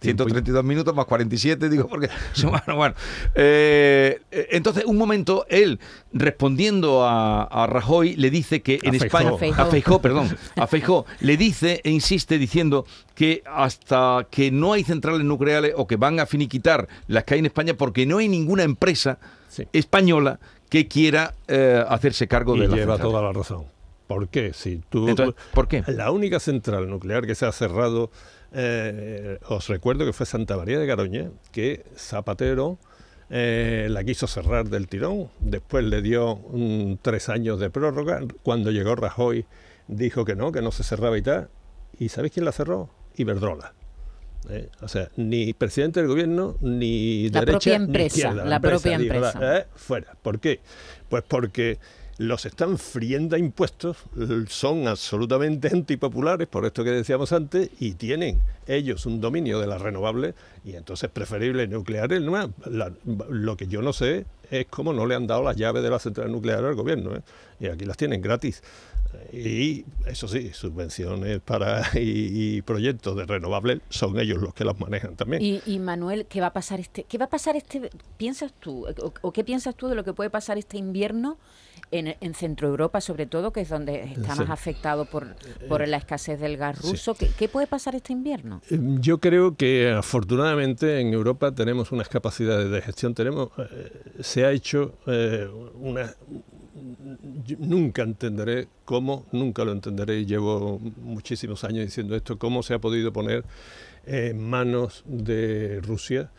132 0.00 0.64
minutos 0.64 0.94
más 0.94 1.06
47, 1.06 1.68
digo, 1.68 1.88
porque... 1.88 2.08
Bueno, 2.42 2.76
bueno. 2.76 2.94
Eh, 3.34 4.20
entonces, 4.50 4.84
un 4.84 4.98
momento, 4.98 5.46
él, 5.48 5.80
respondiendo 6.12 7.06
a, 7.06 7.66
Rajoy, 7.68 8.16
le 8.16 8.30
dice 8.30 8.60
que 8.60 8.78
en 8.82 8.94
España... 8.94 9.30
A 9.56 9.66
Feijó, 9.66 10.00
perdón. 10.00 10.36
A 10.56 10.66
Feijó, 10.66 11.06
le 11.20 11.36
dice 11.36 11.80
e 11.84 11.90
insiste 11.90 12.38
diciendo 12.38 12.84
que 13.14 13.42
hasta 13.46 14.26
que 14.30 14.50
no 14.50 14.72
hay 14.72 14.84
centrales 14.84 15.24
nucleares 15.24 15.74
o 15.76 15.86
que 15.86 15.96
van 15.96 16.20
a 16.20 16.26
finiquitar 16.26 16.88
las 17.06 17.24
que 17.24 17.34
hay 17.34 17.40
en 17.40 17.46
España 17.46 17.74
porque 17.74 18.06
no 18.06 18.18
hay 18.18 18.28
ninguna 18.28 18.62
empresa 18.64 19.18
española 19.72 20.40
que 20.70 20.88
quiera 20.88 21.34
eh, 21.48 21.84
hacerse 21.86 22.28
cargo 22.28 22.54
de 22.54 22.68
la 22.68 22.76
lleva 22.76 22.98
toda 22.98 23.20
la 23.20 23.32
razón. 23.32 23.66
¿Por 24.10 24.28
qué? 24.28 24.52
Si 24.52 24.78
tú, 24.88 25.06
¿Por 25.54 25.68
qué? 25.68 25.84
La 25.86 26.10
única 26.10 26.40
central 26.40 26.90
nuclear 26.90 27.28
que 27.28 27.36
se 27.36 27.46
ha 27.46 27.52
cerrado, 27.52 28.10
eh, 28.52 29.38
os 29.46 29.68
recuerdo 29.68 30.04
que 30.04 30.12
fue 30.12 30.26
Santa 30.26 30.56
María 30.56 30.80
de 30.80 30.86
Garoña, 30.86 31.30
que 31.52 31.84
Zapatero 31.96 32.76
eh, 33.30 33.86
la 33.88 34.02
quiso 34.02 34.26
cerrar 34.26 34.68
del 34.68 34.88
tirón, 34.88 35.28
después 35.38 35.84
le 35.84 36.02
dio 36.02 36.40
tres 37.02 37.28
años 37.28 37.60
de 37.60 37.70
prórroga, 37.70 38.18
cuando 38.42 38.72
llegó 38.72 38.96
Rajoy 38.96 39.46
dijo 39.86 40.24
que 40.24 40.34
no, 40.34 40.50
que 40.50 40.60
no 40.60 40.72
se 40.72 40.82
cerraba 40.82 41.16
y 41.16 41.22
tal, 41.22 41.48
¿y 41.96 42.08
sabéis 42.08 42.32
quién 42.32 42.44
la 42.44 42.50
cerró? 42.50 42.90
Iberdrola. 43.14 43.74
¿eh? 44.48 44.70
O 44.80 44.88
sea, 44.88 45.08
ni 45.14 45.52
presidente 45.52 46.00
del 46.00 46.08
gobierno, 46.08 46.56
ni 46.60 47.28
la 47.28 47.42
derecha, 47.42 47.52
propia 47.52 47.76
empresa, 47.76 48.34
la, 48.34 48.58
propia 48.58 48.94
empresa. 48.96 49.58
¿eh? 49.58 49.66
Fuera. 49.76 50.16
¿Por 50.20 50.40
qué? 50.40 50.58
Pues 51.08 51.22
porque 51.28 51.78
los 52.20 52.44
están 52.44 52.76
friendo 52.76 53.34
a 53.34 53.38
impuestos, 53.38 53.96
son 54.48 54.86
absolutamente 54.86 55.68
antipopulares, 55.72 56.48
por 56.48 56.66
esto 56.66 56.84
que 56.84 56.90
decíamos 56.90 57.32
antes, 57.32 57.70
y 57.80 57.92
tienen 57.92 58.42
ellos 58.66 59.06
un 59.06 59.22
dominio 59.22 59.58
de 59.58 59.66
las 59.66 59.80
renovables, 59.80 60.34
y 60.62 60.74
entonces 60.74 61.08
preferible 61.08 61.66
nucleares. 61.66 62.20
lo 62.20 63.56
que 63.56 63.66
yo 63.68 63.80
no 63.80 63.94
sé 63.94 64.26
es 64.50 64.66
cómo 64.66 64.92
no 64.92 65.06
le 65.06 65.14
han 65.14 65.26
dado 65.26 65.42
las 65.42 65.56
llaves 65.56 65.82
de 65.82 65.88
la 65.88 65.98
central 65.98 66.30
nuclear 66.30 66.62
al 66.62 66.74
gobierno, 66.74 67.16
¿eh? 67.16 67.22
y 67.58 67.68
aquí 67.68 67.86
las 67.86 67.96
tienen 67.96 68.20
gratis. 68.20 68.62
Y 69.32 69.86
eso 70.06 70.28
sí, 70.28 70.52
subvenciones 70.52 71.40
para 71.40 71.82
y, 71.94 72.60
proyectos 72.62 73.16
de 73.16 73.24
renovables 73.24 73.80
son 73.88 74.20
ellos 74.20 74.42
los 74.42 74.52
que 74.52 74.66
las 74.66 74.78
manejan 74.78 75.16
también. 75.16 75.42
Y, 75.42 75.78
Manuel, 75.78 76.26
¿qué 76.26 76.42
va 76.42 76.48
a 76.48 76.52
pasar 76.52 76.80
este? 76.80 77.04
¿Qué 77.04 77.16
va 77.16 77.24
a 77.24 77.30
pasar 77.30 77.56
este? 77.56 77.90
¿Piensas 78.18 78.52
tú 78.60 78.86
o, 79.22 79.32
qué 79.32 79.42
piensas 79.42 79.74
tú 79.74 79.88
de 79.88 79.94
lo 79.94 80.04
que 80.04 80.12
puede 80.12 80.28
pasar 80.28 80.58
este 80.58 80.76
invierno 80.76 81.38
en, 81.90 82.16
en 82.20 82.34
Centro 82.34 82.68
Europa, 82.68 83.00
sobre 83.00 83.26
todo, 83.26 83.52
que 83.52 83.60
es 83.62 83.68
donde 83.68 84.02
está 84.02 84.34
más 84.34 84.50
afectado 84.50 85.04
por, 85.04 85.34
por 85.68 85.86
la 85.86 85.96
escasez 85.96 86.40
del 86.40 86.56
gas 86.56 86.80
ruso? 86.80 87.14
¿Qué, 87.14 87.48
puede 87.48 87.66
pasar 87.66 87.94
este 87.94 88.12
invierno? 88.12 88.62
Eh, 88.70 88.78
yo 89.00 89.18
creo 89.18 89.56
que 89.56 89.90
afortunadamente 89.90 91.00
en 91.00 91.12
Europa 91.12 91.52
tenemos 91.52 91.92
unas 91.92 92.08
capacidades 92.08 92.70
de 92.70 92.80
gestión, 92.80 93.14
tenemos 93.14 93.50
eh, 93.58 94.02
se 94.20 94.44
ha 94.44 94.52
hecho 94.52 94.94
eh, 95.06 95.48
una 95.74 96.14
nunca 97.58 98.02
entenderé 98.02 98.68
cómo, 98.84 99.26
nunca 99.32 99.64
lo 99.64 99.72
entenderé, 99.72 100.20
y 100.20 100.26
llevo 100.26 100.78
muchísimos 100.78 101.64
años 101.64 101.84
diciendo 101.84 102.16
esto, 102.16 102.38
cómo 102.38 102.62
se 102.62 102.74
ha 102.74 102.78
podido 102.78 103.12
poner 103.12 103.44
en 104.06 104.40
manos 104.48 105.02
de 105.06 105.80
Rusia, 105.82 106.30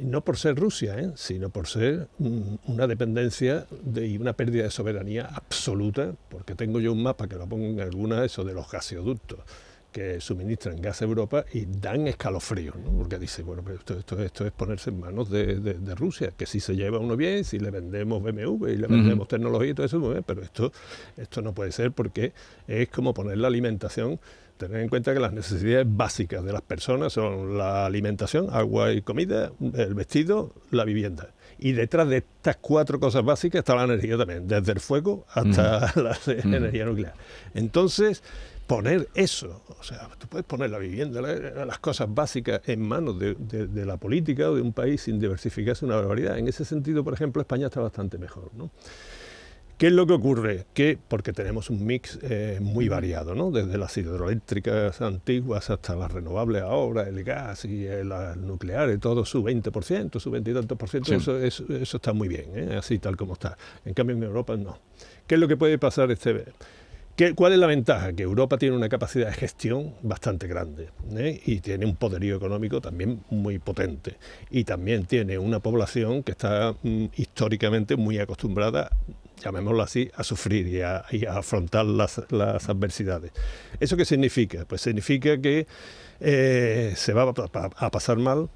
no 0.00 0.22
por 0.22 0.36
ser 0.36 0.56
Rusia, 0.56 0.98
¿eh? 0.98 1.12
sino 1.14 1.50
por 1.50 1.66
ser 1.66 2.08
una 2.18 2.86
dependencia 2.86 3.66
de, 3.82 4.06
y 4.06 4.18
una 4.18 4.32
pérdida 4.32 4.64
de 4.64 4.70
soberanía 4.70 5.26
absoluta, 5.26 6.14
porque 6.28 6.54
tengo 6.54 6.80
yo 6.80 6.92
un 6.92 7.02
mapa 7.02 7.28
que 7.28 7.36
lo 7.36 7.48
pongo 7.48 7.66
en 7.66 7.80
alguna 7.80 8.20
de 8.20 8.26
esos 8.26 8.46
de 8.46 8.54
los 8.54 8.70
gaseoductos 8.70 9.40
que 9.96 10.20
suministran 10.20 10.78
gas 10.82 11.00
a 11.00 11.06
Europa 11.06 11.46
y 11.54 11.64
dan 11.64 12.06
escalofrío, 12.06 12.74
¿no? 12.84 12.90
porque 12.98 13.18
dice, 13.18 13.42
bueno, 13.42 13.62
pero 13.64 13.78
esto, 13.78 14.22
esto, 14.22 14.46
es 14.46 14.52
ponerse 14.52 14.90
en 14.90 15.00
manos 15.00 15.30
de, 15.30 15.94
Rusia, 15.94 16.32
que 16.36 16.44
si 16.44 16.60
se 16.60 16.76
lleva 16.76 16.98
uno 16.98 17.16
bien, 17.16 17.44
si 17.44 17.58
le 17.58 17.70
vendemos 17.70 18.22
BMW 18.22 18.66
y 18.66 18.76
le 18.76 18.88
vendemos 18.88 19.26
tecnología 19.26 19.70
y 19.70 19.74
todo 19.74 19.86
eso, 19.86 19.98
bien, 20.00 20.22
pero 20.22 20.42
esto, 20.42 20.70
esto 21.16 21.40
no 21.40 21.54
puede 21.54 21.72
ser 21.72 21.92
porque 21.92 22.34
es 22.68 22.90
como 22.90 23.14
poner 23.14 23.38
la 23.38 23.48
alimentación 23.48 24.20
tener 24.56 24.80
en 24.80 24.88
cuenta 24.88 25.14
que 25.14 25.20
las 25.20 25.32
necesidades 25.32 25.86
básicas 25.88 26.44
de 26.44 26.52
las 26.52 26.62
personas 26.62 27.12
son 27.12 27.56
la 27.58 27.86
alimentación, 27.86 28.48
agua 28.50 28.92
y 28.92 29.02
comida, 29.02 29.52
el 29.74 29.94
vestido, 29.94 30.52
la 30.70 30.84
vivienda. 30.84 31.30
Y 31.58 31.72
detrás 31.72 32.08
de 32.08 32.18
estas 32.18 32.56
cuatro 32.56 33.00
cosas 33.00 33.24
básicas 33.24 33.60
está 33.60 33.74
la 33.74 33.84
energía 33.84 34.18
también, 34.18 34.46
desde 34.46 34.72
el 34.72 34.80
fuego 34.80 35.26
hasta 35.32 35.92
la 36.00 36.16
energía 36.26 36.84
nuclear. 36.84 37.14
Entonces, 37.54 38.22
poner 38.66 39.08
eso, 39.14 39.62
o 39.78 39.82
sea, 39.82 40.08
tú 40.18 40.26
puedes 40.26 40.44
poner 40.44 40.70
la 40.70 40.78
vivienda, 40.78 41.22
las 41.22 41.78
cosas 41.78 42.12
básicas 42.12 42.60
en 42.66 42.82
manos 42.82 43.18
de, 43.18 43.86
la 43.86 43.96
política 43.96 44.50
o 44.50 44.56
de 44.56 44.62
un 44.62 44.72
país 44.72 45.02
sin 45.02 45.20
diversificarse 45.20 45.84
una 45.84 45.96
barbaridad. 45.96 46.38
En 46.38 46.48
ese 46.48 46.64
sentido, 46.64 47.04
por 47.04 47.14
ejemplo, 47.14 47.40
España 47.40 47.66
está 47.66 47.80
bastante 47.80 48.18
mejor, 48.18 48.50
¿no? 48.54 48.70
¿Qué 49.78 49.88
es 49.88 49.92
lo 49.92 50.06
que 50.06 50.14
ocurre? 50.14 50.64
Que, 50.72 50.98
porque 51.06 51.34
tenemos 51.34 51.68
un 51.68 51.84
mix 51.84 52.18
eh, 52.22 52.58
muy 52.62 52.88
variado, 52.88 53.34
¿no? 53.34 53.50
Desde 53.50 53.76
las 53.76 53.94
hidroeléctricas 53.98 55.02
antiguas 55.02 55.68
hasta 55.68 55.94
las 55.94 56.10
renovables 56.10 56.62
ahora, 56.62 57.02
el 57.02 57.22
gas 57.24 57.66
y 57.66 57.84
el, 57.84 58.10
nuclear, 58.38 58.96
todo 58.98 59.26
su 59.26 59.42
20%, 59.42 60.18
su 60.18 60.30
20 60.30 60.50
y 60.50 60.54
tantos 60.54 60.78
por 60.78 60.88
ciento, 60.88 61.14
eso, 61.14 61.38
eso, 61.38 61.66
está 61.96 62.14
muy 62.14 62.28
bien, 62.28 62.46
¿eh? 62.54 62.76
así 62.76 62.98
tal 62.98 63.18
como 63.18 63.34
está. 63.34 63.58
En 63.84 63.92
cambio 63.92 64.16
en 64.16 64.22
Europa 64.22 64.56
no. 64.56 64.78
¿Qué 65.26 65.34
es 65.34 65.40
lo 65.40 65.46
que 65.46 65.58
puede 65.58 65.76
pasar 65.76 66.10
este 66.10 66.46
¿Cuál 67.34 67.54
es 67.54 67.58
la 67.58 67.66
ventaja? 67.66 68.12
Que 68.12 68.24
Europa 68.24 68.58
tiene 68.58 68.76
una 68.76 68.90
capacidad 68.90 69.28
de 69.28 69.32
gestión 69.32 69.94
bastante 70.02 70.46
grande 70.46 70.90
¿eh? 71.16 71.40
y 71.46 71.60
tiene 71.60 71.86
un 71.86 71.96
poderío 71.96 72.36
económico 72.36 72.82
también 72.82 73.20
muy 73.30 73.58
potente. 73.58 74.16
Y 74.50 74.64
también 74.64 75.06
tiene 75.06 75.38
una 75.38 75.60
población 75.60 76.22
que 76.22 76.32
está 76.32 76.74
mm, 76.82 77.06
históricamente 77.16 77.96
muy 77.96 78.18
acostumbrada, 78.18 78.90
llamémoslo 79.42 79.82
así, 79.82 80.10
a 80.14 80.24
sufrir 80.24 80.68
y 80.68 80.80
a, 80.82 81.04
afrontar 81.30 81.84
las, 81.86 82.18
adversidades. 82.68 83.32
¿Eso 83.80 83.96
qué 83.96 84.04
significa? 84.04 84.64
Pues 84.66 84.80
significa 84.82 85.40
que 85.40 85.66
eh, 86.20 86.94
se 86.96 87.12
va 87.12 87.32
a 87.76 87.90
pasar 87.90 88.18
mal, 88.18 88.48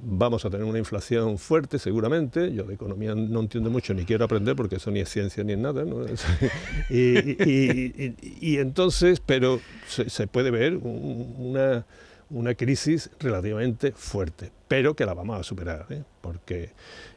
vamos 0.00 0.44
a 0.44 0.50
tener 0.50 0.64
una 0.64 0.78
inflación 0.78 1.38
fuerte 1.38 1.78
seguramente, 1.78 2.52
yo 2.52 2.64
de 2.64 2.74
economía 2.74 3.14
no 3.14 3.40
entiendo 3.40 3.70
mucho 3.70 3.94
ni 3.94 4.04
quiero 4.04 4.24
aprender 4.24 4.54
porque 4.54 4.76
eso 4.76 4.90
ni 4.90 5.00
es 5.00 5.08
ciencia 5.08 5.42
ni 5.44 5.54
es 5.54 5.58
nada, 5.58 5.84
y, 6.90 8.58
entonces, 8.58 9.20
pero 9.24 9.60
se, 9.86 10.26
puede 10.26 10.50
ver 10.50 10.76
una, 10.76 11.84
una, 12.30 12.54
crisis 12.54 13.10
relativamente 13.20 13.92
fuerte, 13.92 14.50
pero 14.66 14.94
que 14.94 15.06
la 15.06 15.14
vamos 15.14 15.40
a 15.40 15.42
superar, 15.42 15.86
¿eh? 15.90 16.02
porque 16.20 16.70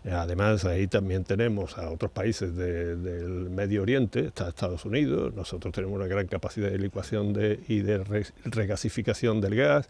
además 0.09 0.65
ahí 0.65 0.87
también 0.87 1.23
tenemos 1.23 1.77
a 1.77 1.89
otros 1.89 2.11
países 2.11 2.55
del 2.55 3.49
Medio 3.49 3.81
Oriente, 3.81 4.27
está 4.27 4.49
Estados 4.49 4.85
Unidos, 4.85 5.33
nosotros 5.33 5.73
tenemos 5.73 5.95
una 5.95 6.07
gran 6.07 6.27
capacidad 6.27 6.69
de 6.69 6.77
licuación 6.77 7.33
de, 7.33 7.59
y 7.67 7.79
de 7.79 8.03
regasificación 8.45 9.41
del 9.41 9.55
gas, 9.55 9.89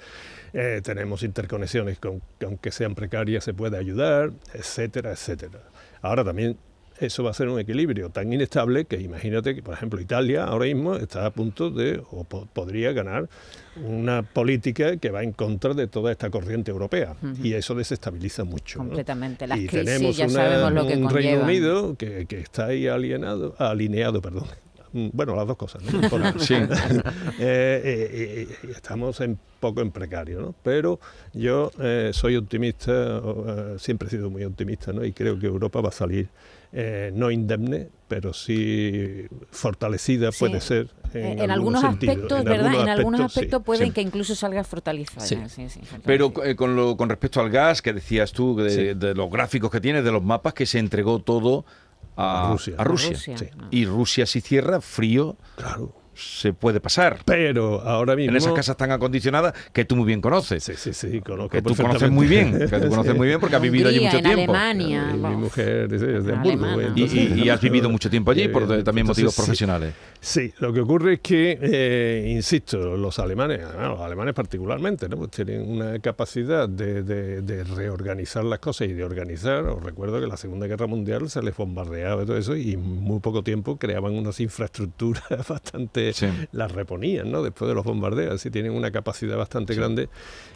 eh, 0.53 0.81
tenemos 0.83 1.23
interconexiones 1.23 1.99
que 1.99 2.19
aunque 2.45 2.71
sean 2.71 2.95
precarias 2.95 3.43
se 3.43 3.53
puede 3.53 3.77
ayudar, 3.77 4.31
etcétera, 4.53 5.11
etcétera. 5.11 5.59
Ahora 6.01 6.23
también 6.23 6.57
eso 7.01 7.23
va 7.23 7.31
a 7.31 7.33
ser 7.33 7.49
un 7.49 7.59
equilibrio 7.59 8.09
tan 8.09 8.31
inestable 8.31 8.85
que 8.85 8.99
imagínate 9.01 9.55
que, 9.55 9.63
por 9.63 9.73
ejemplo, 9.73 9.99
Italia 9.99 10.45
ahora 10.45 10.65
mismo 10.65 10.95
está 10.95 11.25
a 11.25 11.31
punto 11.31 11.69
de, 11.69 12.01
o 12.11 12.23
podría 12.23 12.93
ganar, 12.93 13.27
una 13.75 14.21
política 14.21 14.97
que 14.97 15.09
va 15.09 15.23
en 15.23 15.31
contra 15.31 15.73
de 15.73 15.87
toda 15.87 16.11
esta 16.11 16.29
corriente 16.29 16.71
europea. 16.71 17.15
Y 17.41 17.53
eso 17.53 17.73
desestabiliza 17.73 18.43
mucho. 18.43 18.79
Completamente. 18.79 19.47
Las 19.47 19.59
y 19.59 19.67
tenemos 19.67 20.19
un 20.19 21.09
Reino 21.09 21.43
Unido 21.43 21.95
que, 21.95 22.25
que, 22.25 22.39
está 22.39 22.67
ahí 22.67 22.87
alienado, 22.87 23.55
alineado, 23.57 24.21
perdón, 24.21 24.45
Mm, 24.93 25.09
bueno, 25.13 25.35
las 25.35 25.47
dos 25.47 25.57
cosas. 25.57 25.81
sí. 26.39 26.55
Eh, 27.39 27.81
eh, 27.83 28.47
eh, 28.63 28.71
estamos 28.75 29.19
un 29.21 29.39
poco 29.59 29.81
en 29.81 29.89
precario, 29.91 30.41
¿no? 30.41 30.55
Pero 30.63 30.99
yo 31.33 31.71
soy 32.11 32.35
optimista, 32.35 33.21
siempre 33.77 34.07
he 34.07 34.11
sido 34.11 34.29
muy 34.29 34.43
optimista, 34.43 34.93
¿no? 34.93 35.03
Y 35.03 35.11
creo 35.11 35.39
que 35.39 35.47
Europa 35.47 35.81
va 35.81 35.89
a 35.89 35.93
salir 35.93 36.29
no 36.71 37.31
indemne, 37.31 37.89
pero 38.07 38.33
sí 38.33 39.25
fortalecida 39.51 40.31
puede 40.31 40.61
ser. 40.61 40.89
En, 41.13 41.51
algunos, 41.51 41.83
aspectos, 41.83 42.43
¿verdad? 42.45 42.81
en 42.81 42.89
algunos 42.89 43.19
aspectos 43.19 43.63
pueden 43.63 43.91
que 43.91 44.01
incluso 44.01 44.33
salga 44.33 44.63
fortalecida. 44.63 45.45
pero 46.05 46.31
con, 46.31 46.95
con 46.95 47.09
respecto 47.09 47.41
al 47.41 47.49
gas, 47.49 47.81
que 47.81 47.91
decías 47.91 48.31
tú, 48.31 48.55
de, 48.55 48.95
de 48.95 49.13
los 49.13 49.29
gráficos 49.29 49.69
que 49.71 49.81
tienes, 49.81 50.05
de 50.05 50.11
los 50.11 50.23
mapas, 50.23 50.53
que 50.53 50.65
se 50.65 50.79
entregó 50.79 51.19
todo 51.19 51.65
a 52.15 52.49
Rusia. 52.51 52.75
A 52.77 52.83
Rusia. 52.83 53.35
Y 53.71 53.85
Rusia 53.85 54.25
si 54.25 54.41
cierra, 54.41 54.81
frío. 54.81 55.37
Claro. 55.55 56.00
Se 56.21 56.53
puede 56.53 56.79
pasar. 56.79 57.19
Pero 57.25 57.81
ahora 57.81 58.15
mismo... 58.15 58.31
En 58.31 58.37
esas 58.37 58.53
casas 58.53 58.77
tan 58.77 58.91
acondicionadas 58.91 59.53
que 59.73 59.85
tú 59.85 59.95
muy 59.95 60.05
bien 60.05 60.21
conoces. 60.21 60.63
Sí, 60.63 60.73
sí, 60.75 60.93
sí, 60.93 61.21
conozco 61.21 61.49
Que 61.49 61.61
tú 61.61 61.75
conoces 61.75 62.11
muy 62.11 62.27
bien, 62.27 62.57
que 62.57 62.79
tú 62.79 62.89
conoces 62.89 63.15
muy 63.15 63.27
bien 63.27 63.39
porque 63.39 63.55
has 63.55 63.61
vivido 63.61 63.89
allí 63.89 63.99
mucho 63.99 64.17
en 64.17 64.23
tiempo. 64.23 64.53
Alemania. 64.55 65.05
mi 65.13 65.35
mujer 65.35 65.93
es 65.93 66.25
de 66.25 66.33
Hamburgo. 66.33 66.81
Y, 66.95 67.43
y, 67.43 67.49
has 67.49 67.61
vivido 67.61 67.89
mucho 67.91 68.09
tiempo 68.09 68.31
allí 68.31 68.47
por 68.47 68.83
también 68.83 69.07
motivos 69.07 69.35
profesionales. 69.35 69.93
Sí, 70.23 70.53
lo 70.59 70.71
que 70.71 70.81
ocurre 70.81 71.13
es 71.13 71.19
que, 71.21 71.57
eh, 71.59 72.29
insisto, 72.29 72.95
los 72.95 73.17
alemanes, 73.17 73.61
los 73.61 73.99
alemanes 73.99 74.35
particularmente, 74.35 75.09
¿no? 75.09 75.17
pues 75.17 75.31
tienen 75.31 75.67
una 75.67 75.97
capacidad 75.97 76.69
de, 76.69 77.01
de, 77.01 77.63
reorganizar 77.63 78.43
las 78.43 78.59
cosas 78.59 78.87
y 78.89 78.93
de 78.93 79.03
organizar. 79.03 79.63
Os 79.63 79.81
recuerdo 79.81 80.19
que 80.19 80.25
en 80.25 80.29
la 80.29 80.37
Segunda 80.37 80.67
Guerra 80.67 80.85
Mundial 80.85 81.27
se 81.27 81.41
les 81.41 81.57
bombardeaba 81.57 82.21
y 82.21 82.25
todo 82.27 82.37
eso 82.37 82.55
y 82.55 82.73
en 82.73 82.81
muy 82.81 83.19
poco 83.19 83.43
tiempo 83.43 83.77
creaban 83.77 84.13
unas 84.13 84.39
infraestructuras 84.39 85.23
bastante... 85.49 86.13
las 86.51 86.71
reponían, 86.71 87.31
¿no? 87.31 87.41
Después 87.41 87.67
de 87.67 87.73
los 87.73 87.83
bombardeos, 87.83 88.35
así 88.35 88.51
tienen 88.51 88.73
una 88.73 88.91
capacidad 88.91 89.37
bastante 89.37 89.73
grande 89.73 90.07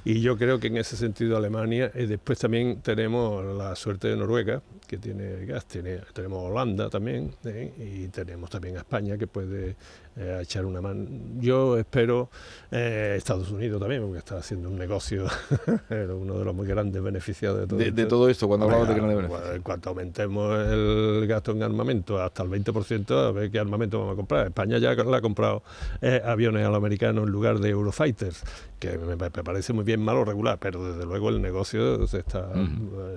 y 0.03 0.21
yo 0.21 0.37
creo 0.37 0.59
que 0.59 0.67
en 0.67 0.77
ese 0.77 0.95
sentido 0.95 1.37
Alemania, 1.37 1.91
eh, 1.95 2.05
después 2.05 2.37
también 2.37 2.81
tenemos 2.83 3.43
la 3.43 3.75
suerte 3.75 4.09
de 4.09 4.15
Noruega, 4.15 4.61
que 4.87 4.99
tiene 4.99 5.43
gas, 5.47 5.65
tiene, 5.65 6.01
tenemos 6.13 6.51
Holanda 6.51 6.87
también 6.91 7.33
¿eh? 7.45 7.73
y 7.79 8.07
tenemos 8.09 8.51
también 8.51 8.75
a 8.77 8.81
España 8.81 9.17
que 9.17 9.25
puede 9.25 9.54
de 9.55 9.75
eh, 10.17 10.39
echar 10.41 10.65
una 10.65 10.81
mano. 10.81 11.05
Yo 11.39 11.77
espero 11.77 12.29
eh, 12.71 13.15
Estados 13.17 13.51
Unidos 13.51 13.81
también, 13.81 14.01
porque 14.01 14.19
está 14.19 14.37
haciendo 14.37 14.69
un 14.69 14.77
negocio, 14.77 15.25
uno 15.89 16.39
de 16.39 16.45
los 16.45 16.55
muy 16.55 16.65
grandes 16.65 17.03
beneficiados 17.03 17.59
de 17.59 17.67
todo 17.67 17.79
de, 17.79 17.85
esto. 17.87 18.01
De 18.01 18.05
todo 18.05 18.29
esto, 18.29 18.47
cuando 18.47 18.65
hablamos 18.65 18.87
de 18.87 18.93
grandes 18.95 19.17
beneficios. 19.17 19.55
En 19.55 19.61
cuanto 19.61 19.89
aumentemos 19.89 20.57
el 20.71 21.25
gasto 21.27 21.51
en 21.51 21.63
armamento 21.63 22.21
hasta 22.21 22.43
el 22.43 22.49
20%, 22.49 23.27
a 23.27 23.31
ver 23.31 23.51
qué 23.51 23.59
armamento 23.59 23.99
vamos 23.99 24.13
a 24.13 24.15
comprar. 24.15 24.47
España 24.47 24.77
ya 24.77 24.93
le 24.93 25.17
ha 25.17 25.21
comprado 25.21 25.63
eh, 26.01 26.21
aviones 26.23 26.65
a 26.65 26.69
los 26.69 26.77
americanos 26.77 27.25
en 27.25 27.31
lugar 27.31 27.59
de 27.59 27.69
Eurofighters, 27.69 28.41
que 28.79 28.97
me, 28.97 29.17
parece 29.17 29.73
muy 29.73 29.83
bien 29.83 30.01
malo 30.01 30.23
regular, 30.23 30.59
pero 30.59 30.93
desde 30.93 31.05
luego 31.05 31.29
el 31.29 31.41
negocio 31.41 32.07
se 32.07 32.19
está, 32.19 32.51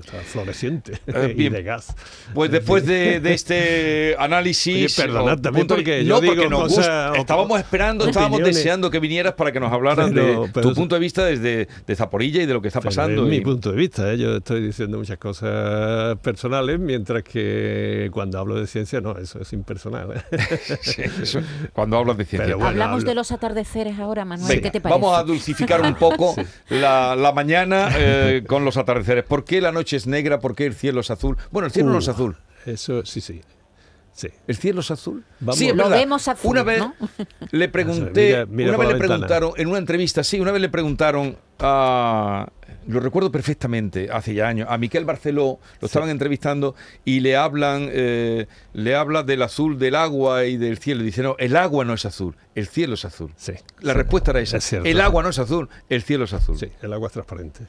está 0.00 0.18
floreciente 0.18 1.00
y 1.36 1.48
de 1.48 1.62
gas. 1.62 1.94
Pues 2.34 2.50
después 2.50 2.84
de, 2.86 3.20
este 3.32 4.16
análisis... 4.18 4.96
perdonad 4.96 5.38
también 5.38 5.68
porque 5.68 6.04
yo 6.04 6.20
digo 6.20 6.34
estábamos 7.16 7.58
esperando, 7.58 8.06
estábamos 8.06 8.40
deseando 8.40 8.90
que 8.90 9.00
vinieras 9.00 9.34
para 9.34 9.52
que 9.52 9.60
nos 9.60 9.72
hablaras 9.72 10.12
de 10.12 10.50
tu 10.52 10.74
punto 10.74 10.94
de 10.94 11.00
vista 11.00 11.24
desde 11.24 11.68
de 11.86 11.96
Zaporilla 11.96 12.42
y 12.42 12.46
de 12.46 12.54
lo 12.54 12.62
que 12.62 12.68
está 12.68 12.80
pasando. 12.80 13.24
Es 13.24 13.28
mi 13.28 13.40
punto 13.40 13.70
de 13.70 13.76
vista, 13.76 14.12
¿eh? 14.12 14.18
yo 14.18 14.36
estoy 14.36 14.60
diciendo 14.60 14.98
muchas 14.98 15.18
cosas 15.18 16.18
personales, 16.18 16.78
mientras 16.78 17.22
que 17.22 18.10
cuando 18.12 18.38
hablo 18.38 18.56
de 18.56 18.66
ciencia, 18.66 19.00
no, 19.00 19.16
eso 19.16 19.40
es 19.40 19.52
impersonal. 19.52 20.24
¿eh? 20.30 21.10
cuando 21.72 21.98
hablas 21.98 22.16
de 22.16 22.24
ciencia. 22.24 22.54
Hablamos 22.60 23.04
de 23.04 23.14
los 23.14 23.32
atardeceres 23.32 23.98
ahora, 23.98 24.24
Manuel, 24.24 24.60
¿qué 24.60 24.70
te 24.70 24.80
parece? 24.80 25.00
Vamos 25.00 25.18
a 25.18 25.22
dulcificar 25.22 25.82
un 25.82 25.94
poco 25.94 26.34
la, 26.68 27.32
mañana 27.34 27.90
eh, 27.96 28.44
con 28.46 28.64
los 28.64 28.76
atardeceres. 28.76 29.24
¿Por 29.24 29.44
qué 29.44 29.60
la 29.60 29.72
noche 29.72 29.96
es 29.96 30.06
negra? 30.06 30.40
¿Por 30.40 30.54
qué 30.54 30.66
el 30.66 30.74
cielo 30.74 31.00
es 31.00 31.10
azul? 31.10 31.36
Bueno, 31.50 31.66
el 31.66 31.72
cielo 31.72 31.90
no 31.90 31.98
es 31.98 32.08
uh, 32.08 32.12
azul. 32.12 32.36
Eso 32.66 33.04
sí, 33.04 33.20
sí. 33.20 33.40
¿El 34.46 34.56
cielo 34.56 34.80
es 34.80 34.90
azul? 34.90 35.24
sí, 35.52 35.72
lo 35.72 35.88
vemos 35.88 36.28
azul. 36.28 36.50
Una 36.50 36.62
vez 36.62 36.82
le 37.50 37.68
pregunté, 37.68 38.44
una 38.44 38.76
vez 38.76 38.88
le 38.88 38.94
preguntaron, 38.96 39.52
en 39.56 39.68
una 39.68 39.78
entrevista, 39.78 40.24
sí, 40.24 40.40
una 40.40 40.52
vez 40.52 40.60
le 40.62 40.68
preguntaron 40.68 41.36
a 41.58 42.48
lo 42.88 43.00
recuerdo 43.00 43.30
perfectamente, 43.30 44.08
hace 44.10 44.32
ya 44.32 44.48
años, 44.48 44.66
a 44.70 44.78
Miquel 44.78 45.04
Barceló, 45.04 45.60
lo 45.80 45.86
estaban 45.86 46.08
entrevistando 46.08 46.74
y 47.04 47.20
le 47.20 47.36
hablan, 47.36 47.88
eh, 47.92 48.46
le 48.72 48.94
habla 48.94 49.22
del 49.22 49.42
azul 49.42 49.78
del 49.78 49.94
agua 49.94 50.46
y 50.46 50.56
del 50.56 50.78
cielo. 50.78 51.02
Dice, 51.02 51.22
no, 51.22 51.36
el 51.38 51.56
agua 51.56 51.84
no 51.84 51.92
es 51.92 52.06
azul, 52.06 52.34
el 52.54 52.66
cielo 52.66 52.94
es 52.94 53.04
azul. 53.04 53.30
Sí, 53.36 53.52
la 53.80 53.92
respuesta 53.92 54.30
era 54.30 54.40
esa. 54.40 54.58
el 54.78 55.00
agua 55.02 55.22
no 55.22 55.28
es 55.28 55.38
azul, 55.38 55.68
el 55.90 56.02
cielo 56.02 56.24
es 56.24 56.32
azul. 56.32 56.58
Sí, 56.58 56.68
el 56.80 56.92
agua 56.92 57.08
es 57.08 57.12
transparente. 57.12 57.60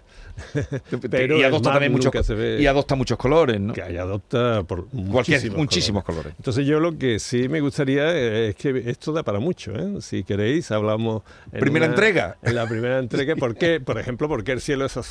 Pero 1.10 1.38
y 1.38 1.44
adopta 1.44 1.72
también 1.72 1.92
muchos 1.92 2.14
y 2.60 2.66
adopta 2.66 2.96
muchos 2.96 3.18
colores, 3.18 3.60
¿no? 3.60 3.74
Que 3.74 3.82
adopta 3.82 4.64
por 4.64 4.88
muchísimos, 4.94 6.04
colores. 6.06 6.34
Entonces 6.38 6.66
yo 6.66 6.80
lo 6.80 6.98
que 6.98 7.20
sí 7.20 7.50
me 7.50 7.60
gustaría 7.60 8.16
es 8.16 8.56
que 8.56 8.84
esto 8.90 9.12
da 9.12 9.24
para 9.24 9.40
mucho, 9.40 9.74
¿eh? 9.76 10.02
Si 10.02 10.24
queréis, 10.24 10.72
hablamos... 10.72 11.24
primera 11.52 11.86
entrega. 11.86 12.38
En 12.42 12.56
la 12.56 12.68
primera 12.68 13.00
entrega, 13.00 13.36
¿por 13.36 13.56
qué? 13.56 13.82
Por 13.82 14.00
ejemplo, 14.00 14.30
porque 14.30 14.54
el 14.54 14.62
cielo 14.62 14.86
es 14.86 14.96
azul. 14.96 15.09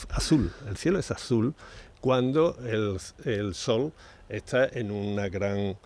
El 0.68 0.76
cielo 0.76 0.98
es 0.98 1.10
azul 1.10 1.54
cuando 2.00 2.56
el, 2.64 3.54
sol 3.54 3.92
está 4.28 4.66
en 4.66 4.90
una 4.90 5.28
gran 5.28 5.76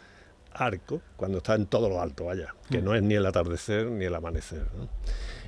arco, 0.53 1.01
cuando 1.17 1.39
está 1.39 1.55
en 1.55 1.67
todo 1.67 1.89
lo 1.89 2.01
alto, 2.01 2.27
vaya, 2.27 2.55
que 2.71 2.81
mm. 2.81 2.85
no 2.85 2.95
es 2.95 3.03
ni 3.03 3.15
el 3.15 3.25
atardecer 3.25 3.87
ni 3.87 4.05
el 4.05 4.15
amanecer. 4.15 4.67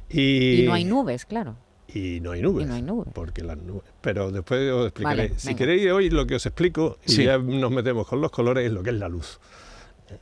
Y, 0.08 0.64
no 0.66 0.74
hay 0.74 0.84
nubes, 0.84 1.24
claro. 1.26 1.56
Y 1.88 2.20
no 2.20 2.32
hay 2.32 2.42
nubes. 2.42 2.66
Porque 3.12 3.42
las 3.42 3.58
nubes. 3.58 3.84
Pero 4.00 4.30
después 4.30 4.72
os 4.72 4.86
explicaré. 4.86 5.32
si 5.36 5.54
queréis 5.54 5.90
hoy 5.92 6.10
lo 6.10 6.26
que 6.26 6.36
os 6.36 6.46
explico, 6.46 6.98
y 7.06 7.24
ya 7.24 7.38
nos 7.38 7.70
metemos 7.70 8.06
con 8.06 8.20
los 8.20 8.30
colores, 8.30 8.66
es 8.66 8.72
lo 8.72 8.82
que 8.82 8.90
es 8.90 8.96
la 8.96 9.08
luz. 9.08 9.38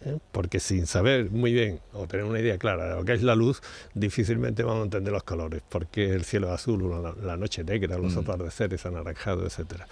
¿Eh? 0.04 0.18
porque 0.30 0.60
sin 0.60 0.86
saber 0.86 1.30
muy 1.30 1.52
bien 1.52 1.80
o 1.92 2.06
tener 2.06 2.24
una 2.24 2.40
idea 2.40 2.58
clara 2.58 2.88
de 2.88 2.96
lo 2.96 3.04
que 3.04 3.12
es 3.12 3.22
la 3.22 3.34
luz, 3.34 3.62
difícilmente 3.94 4.62
vamos 4.62 4.82
a 4.82 4.84
entender 4.84 5.12
los 5.12 5.22
colores, 5.22 5.62
porque 5.68 6.12
el 6.12 6.24
cielo 6.24 6.48
es 6.48 6.54
azul, 6.54 7.14
la, 7.22 7.36
noche 7.36 7.64
negra, 7.64 7.98
los 7.98 8.14
mm. 8.14 8.18
atardeceres 8.20 8.86
anaranjados, 8.86 9.44
etcétera. 9.46 9.86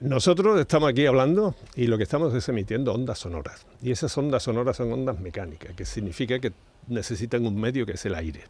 Nosotros 0.00 0.60
estamos 0.60 0.90
aquí 0.90 1.06
hablando 1.06 1.54
y 1.74 1.86
lo 1.86 1.96
que 1.96 2.02
estamos 2.02 2.34
es 2.34 2.46
emitiendo 2.50 2.92
ondas 2.92 3.18
sonoras. 3.18 3.66
Y 3.80 3.92
esas 3.92 4.16
ondas 4.18 4.42
sonoras 4.42 4.76
son 4.76 4.92
ondas 4.92 5.18
mecánicas, 5.20 5.74
que 5.74 5.86
significa 5.86 6.38
que 6.38 6.52
necesitan 6.86 7.46
un 7.46 7.58
medio 7.58 7.86
que 7.86 7.92
es 7.92 8.04
el 8.04 8.14
aire 8.14 8.44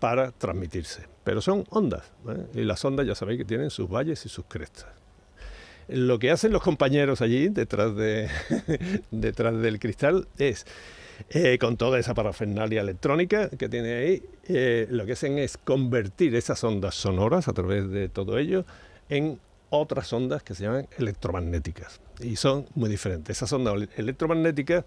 para 0.00 0.32
transmitirse. 0.32 1.02
Pero 1.22 1.42
son 1.42 1.66
ondas. 1.68 2.04
¿eh? 2.28 2.46
Y 2.54 2.62
las 2.62 2.82
ondas 2.82 3.06
ya 3.06 3.14
sabéis 3.14 3.40
que 3.40 3.44
tienen 3.44 3.68
sus 3.68 3.90
valles 3.90 4.24
y 4.24 4.30
sus 4.30 4.46
crestas 4.46 4.97
lo 5.88 6.18
que 6.18 6.30
hacen 6.30 6.52
los 6.52 6.62
compañeros 6.62 7.20
allí, 7.22 7.48
detrás, 7.48 7.96
de, 7.96 8.28
detrás 9.10 9.56
del 9.60 9.78
cristal, 9.78 10.28
es, 10.38 10.66
eh, 11.30 11.58
con 11.58 11.76
toda 11.76 11.98
esa 11.98 12.14
parafernalia 12.14 12.80
electrónica 12.80 13.48
que 13.48 13.68
tiene 13.68 13.94
ahí, 13.94 14.22
eh, 14.48 14.86
lo 14.90 15.06
que 15.06 15.12
hacen 15.12 15.38
es 15.38 15.56
convertir 15.56 16.34
esas 16.34 16.62
ondas 16.62 16.94
sonoras 16.94 17.48
a 17.48 17.52
través 17.52 17.88
de 17.90 18.08
todo 18.08 18.38
ello 18.38 18.64
en 19.08 19.40
otras 19.70 20.12
ondas 20.12 20.42
que 20.42 20.54
se 20.54 20.64
llaman 20.64 20.88
electromagnéticas. 20.98 22.00
Y 22.20 22.36
son 22.36 22.66
muy 22.74 22.88
diferentes. 22.88 23.36
Esas 23.36 23.52
ondas 23.52 23.88
electromagnéticas 23.96 24.84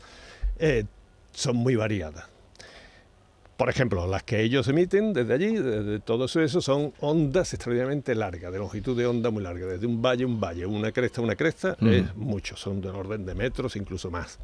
eh, 0.59 0.85
son 1.31 1.57
muy 1.57 1.75
variadas. 1.75 2.25
Por 3.61 3.69
ejemplo, 3.69 4.07
las 4.07 4.23
que 4.23 4.41
ellos 4.41 4.67
emiten 4.69 5.13
desde 5.13 5.35
allí, 5.35 5.53
desde 5.53 5.99
todo 5.99 6.25
eso, 6.25 6.61
son 6.61 6.95
ondas 6.99 7.53
extraordinariamente 7.53 8.15
largas, 8.15 8.51
de 8.51 8.57
longitud 8.57 8.97
de 8.97 9.05
onda 9.05 9.29
muy 9.29 9.43
larga, 9.43 9.67
desde 9.67 9.85
un 9.85 10.01
valle 10.01 10.23
a 10.23 10.27
un 10.27 10.41
valle, 10.41 10.65
una 10.65 10.91
cresta 10.91 11.21
a 11.21 11.23
una 11.23 11.35
cresta, 11.35 11.77
es 11.79 12.15
mucho, 12.15 12.57
son 12.57 12.81
del 12.81 12.95
orden 12.95 13.23
de 13.23 13.35
metros, 13.35 13.75
incluso 13.75 14.09
más. 14.09 14.39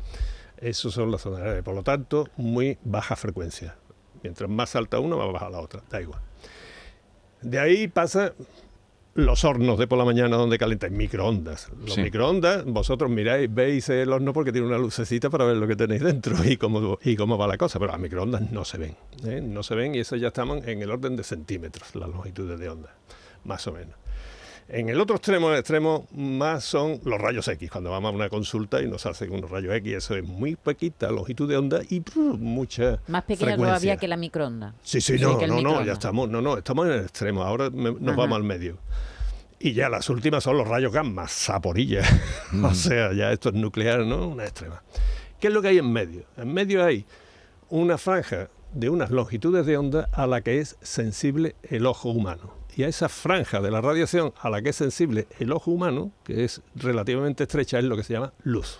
Esas 0.57 0.93
son 0.93 1.09
las 1.09 1.25
ondas, 1.25 1.63
por 1.63 1.73
lo 1.73 1.81
tanto, 1.81 2.29
muy 2.37 2.77
baja 2.83 3.15
frecuencia. 3.15 3.75
Mientras 4.21 4.47
más 4.51 4.75
alta 4.75 4.99
una, 4.99 5.15
más 5.15 5.33
baja 5.33 5.49
la 5.49 5.61
otra, 5.61 5.81
da 5.89 5.99
igual. 5.99 6.21
De 7.41 7.57
ahí 7.57 7.87
pasa 7.87 8.35
los 9.17 9.43
hornos 9.43 9.79
de 9.79 9.87
por 9.87 9.97
la 9.97 10.05
mañana 10.05 10.37
donde 10.37 10.59
calentáis 10.59 10.93
microondas. 10.93 11.71
Los 11.83 11.97
microondas, 11.97 12.63
vosotros 12.65 13.09
miráis, 13.09 13.51
veis 13.51 13.89
el 13.89 14.13
horno 14.13 14.31
porque 14.31 14.51
tiene 14.51 14.67
una 14.67 14.77
lucecita 14.77 15.31
para 15.31 15.43
ver 15.43 15.57
lo 15.57 15.67
que 15.67 15.75
tenéis 15.75 16.03
dentro 16.03 16.35
y 16.45 16.55
cómo, 16.55 16.99
y 17.03 17.15
cómo 17.15 17.35
va 17.35 17.47
la 17.47 17.57
cosa, 17.57 17.79
pero 17.79 17.93
las 17.93 17.99
microondas 17.99 18.51
no 18.51 18.63
se 18.63 18.77
ven. 18.77 18.95
¿eh? 19.25 19.41
No 19.41 19.63
se 19.63 19.73
ven 19.73 19.95
y 19.95 19.99
eso 19.99 20.15
ya 20.17 20.27
estamos 20.27 20.67
en 20.67 20.83
el 20.83 20.91
orden 20.91 21.15
de 21.15 21.23
centímetros, 21.23 21.95
las 21.95 22.09
longitudes 22.09 22.59
de 22.59 22.69
onda, 22.69 22.93
más 23.43 23.65
o 23.65 23.71
menos. 23.71 23.95
En 24.69 24.89
el 24.89 24.99
otro 24.99 25.15
extremo, 25.15 25.49
el 25.49 25.59
extremo 25.59 26.07
más 26.11 26.65
son 26.65 26.99
los 27.05 27.21
rayos 27.21 27.47
X, 27.47 27.71
cuando 27.71 27.89
vamos 27.89 28.11
a 28.11 28.15
una 28.15 28.27
consulta 28.27 28.81
y 28.81 28.87
nos 28.87 29.05
hacen 29.05 29.31
unos 29.31 29.49
rayos 29.49 29.73
X, 29.75 29.93
eso 29.93 30.15
es 30.17 30.25
muy 30.25 30.57
poquita 30.57 31.09
longitud 31.09 31.47
de 31.47 31.55
onda 31.55 31.79
y 31.89 32.03
mucha 32.15 32.99
Más 33.07 33.23
pequeña 33.23 33.55
todavía 33.55 33.95
que 33.95 34.09
la 34.09 34.17
microonda. 34.17 34.75
Sí, 34.83 34.99
sí, 34.99 35.17
no, 35.19 35.39
no, 35.47 35.61
no, 35.61 35.85
ya 35.85 35.93
estamos, 35.93 36.29
no, 36.29 36.41
no, 36.41 36.57
estamos 36.57 36.85
en 36.87 36.93
el 36.93 37.01
extremo, 37.01 37.43
ahora 37.43 37.69
nos 37.69 38.15
vamos 38.17 38.35
al 38.35 38.43
medio. 38.43 38.77
Y 39.57 39.71
ya 39.71 39.87
las 39.87 40.09
últimas 40.09 40.43
son 40.43 40.57
los 40.57 40.67
rayos 40.67 40.91
gamma, 40.91 41.29
saporilla. 41.29 42.01
o 42.63 42.73
sea, 42.73 43.13
ya 43.13 43.31
esto 43.31 43.49
es 43.49 43.55
nuclear, 43.55 44.01
¿no? 44.01 44.27
Una 44.27 44.43
extrema. 44.43 44.83
¿Qué 45.39 45.47
es 45.47 45.53
lo 45.53 45.61
que 45.61 45.69
hay 45.69 45.77
en 45.77 45.93
medio? 45.93 46.25
En 46.35 46.53
medio 46.53 46.83
hay 46.83 47.05
una 47.69 47.97
franja 47.97 48.49
de 48.73 48.89
unas 48.89 49.11
longitudes 49.11 49.65
de 49.65 49.77
onda 49.77 50.09
a 50.11 50.27
la 50.27 50.41
que 50.41 50.59
es 50.59 50.75
sensible 50.81 51.55
el 51.63 51.85
ojo 51.85 52.09
humano 52.09 52.56
y 52.77 52.83
a 52.83 52.87
esa 52.87 53.09
franja 53.09 53.59
de 53.59 53.71
la 53.71 53.81
radiación 53.81 54.33
a 54.39 54.51
la 54.51 54.61
que 54.61 54.69
es 54.69 54.75
sensible 54.75 55.27
el 55.39 55.51
ojo 55.51 55.71
humano, 55.71 56.11
que 56.23 56.43
es 56.43 56.61
relativamente 56.75 57.43
estrecha, 57.43 57.79
es 57.79 57.85
lo 57.85 57.97
que 57.97 58.03
se 58.03 58.13
llama 58.13 58.33
luz. 58.43 58.79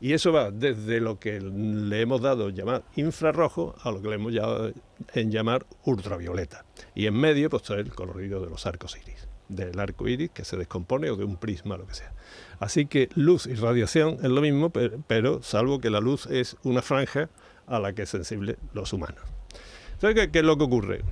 Y 0.00 0.12
eso 0.12 0.32
va 0.32 0.50
desde 0.50 1.00
lo 1.00 1.20
que 1.20 1.40
le 1.40 2.00
hemos 2.00 2.20
dado 2.20 2.50
llamar 2.50 2.82
infrarrojo 2.96 3.76
a 3.80 3.92
lo 3.92 4.02
que 4.02 4.08
le 4.08 4.16
hemos 4.16 4.34
dado 4.34 4.72
en 5.14 5.30
llamar 5.30 5.66
ultravioleta. 5.84 6.64
Y 6.96 7.06
en 7.06 7.14
medio, 7.14 7.48
pues 7.48 7.62
está 7.62 7.74
el 7.76 7.94
colorido 7.94 8.40
de 8.40 8.50
los 8.50 8.66
arcos 8.66 8.98
iris, 9.00 9.28
del 9.48 9.78
arco 9.78 10.08
iris 10.08 10.30
que 10.32 10.44
se 10.44 10.56
descompone 10.56 11.08
o 11.08 11.16
de 11.16 11.24
un 11.24 11.36
prisma, 11.36 11.76
lo 11.76 11.86
que 11.86 11.94
sea. 11.94 12.12
Así 12.58 12.86
que 12.86 13.08
luz 13.14 13.46
y 13.46 13.54
radiación 13.54 14.14
es 14.14 14.30
lo 14.30 14.40
mismo, 14.40 14.70
pero 14.70 15.44
salvo 15.44 15.78
que 15.78 15.90
la 15.90 16.00
luz 16.00 16.26
es 16.26 16.56
una 16.64 16.82
franja 16.82 17.30
a 17.68 17.78
la 17.78 17.92
que 17.92 18.02
es 18.02 18.10
sensible 18.10 18.56
los 18.74 18.92
humanos. 18.92 19.22
Entonces, 19.92 20.28
¿qué, 20.32 20.40
es 20.40 20.44
lo 20.44 20.58
que 20.58 20.64
ocurre? 20.64 21.04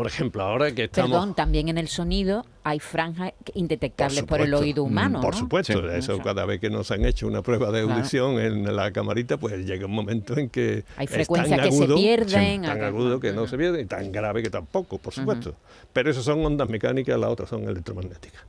Por 0.00 0.06
ejemplo, 0.06 0.42
ahora 0.42 0.72
que 0.74 0.84
estamos... 0.84 1.10
Perdón, 1.10 1.34
también 1.34 1.68
en 1.68 1.76
el 1.76 1.88
sonido 1.88 2.46
hay 2.64 2.80
franjas 2.80 3.34
indetectables 3.52 4.22
por, 4.22 4.40
el 4.40 4.54
oído 4.54 4.82
humano, 4.82 5.18
mm, 5.18 5.20
Por 5.20 5.34
supuesto, 5.34 5.90
eso 5.90 6.18
cada 6.20 6.46
vez 6.46 6.58
que 6.58 6.70
nos 6.70 6.90
han 6.90 7.04
hecho 7.04 7.26
una 7.26 7.42
prueba 7.42 7.70
de 7.70 7.82
audición 7.82 8.40
en 8.40 8.74
la 8.74 8.92
camarita, 8.92 9.36
pues 9.36 9.66
llega 9.66 9.84
un 9.84 9.92
momento 9.92 10.38
en 10.38 10.48
que 10.48 10.84
hay 10.96 11.06
frecuencias 11.06 11.60
que 11.60 11.72
se 11.72 11.86
pierden, 11.86 12.62
tan 12.62 12.82
agudo 12.82 13.20
que 13.20 13.34
no 13.34 13.46
se 13.46 13.58
pierden 13.58 13.82
y 13.82 13.84
tan 13.84 14.10
grave 14.10 14.42
que 14.42 14.48
tampoco, 14.48 14.96
por 14.96 15.12
supuesto. 15.12 15.54
Pero 15.92 16.10
eso 16.10 16.22
son 16.22 16.42
ondas 16.46 16.70
mecánicas, 16.70 17.20
las 17.20 17.28
otras 17.28 17.50
son 17.50 17.68
electromagnéticas. 17.68 18.40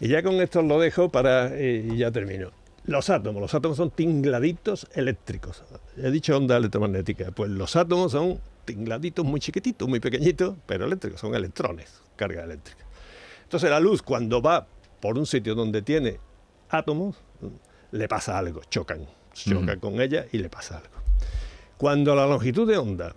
Y 0.00 0.08
ya 0.08 0.24
con 0.24 0.34
esto 0.40 0.62
lo 0.62 0.80
dejo 0.80 1.10
para 1.10 1.56
eh, 1.56 1.90
y 1.92 1.96
ya 1.96 2.10
termino. 2.10 2.50
Los 2.86 3.08
átomos, 3.08 3.40
los 3.40 3.54
átomos 3.54 3.76
son 3.76 3.92
tingladitos 3.92 4.88
eléctricos. 4.96 5.62
He 5.96 6.10
dicho 6.10 6.36
onda 6.36 6.56
electromagnética, 6.56 7.30
pues 7.30 7.52
los 7.52 7.76
átomos 7.76 8.10
son 8.10 8.40
tingladitos 8.64 9.24
muy 9.24 9.40
chiquititos, 9.40 9.88
muy 9.88 10.00
pequeñitos, 10.00 10.56
pero 10.66 10.86
eléctricos, 10.86 11.20
son 11.20 11.34
electrones, 11.34 12.00
carga 12.16 12.44
eléctrica. 12.44 12.84
Entonces 13.42 13.70
la 13.70 13.80
luz 13.80 14.02
cuando 14.02 14.40
va 14.40 14.66
por 15.00 15.18
un 15.18 15.26
sitio 15.26 15.54
donde 15.54 15.82
tiene 15.82 16.18
átomos, 16.70 17.16
le 17.90 18.08
pasa 18.08 18.38
algo, 18.38 18.62
chocan, 18.70 19.06
chocan 19.34 19.78
con 19.78 20.00
ella 20.00 20.26
y 20.32 20.38
le 20.38 20.48
pasa 20.48 20.78
algo. 20.78 20.94
Cuando 21.76 22.14
la 22.14 22.26
longitud 22.26 22.66
de 22.66 22.78
onda 22.78 23.14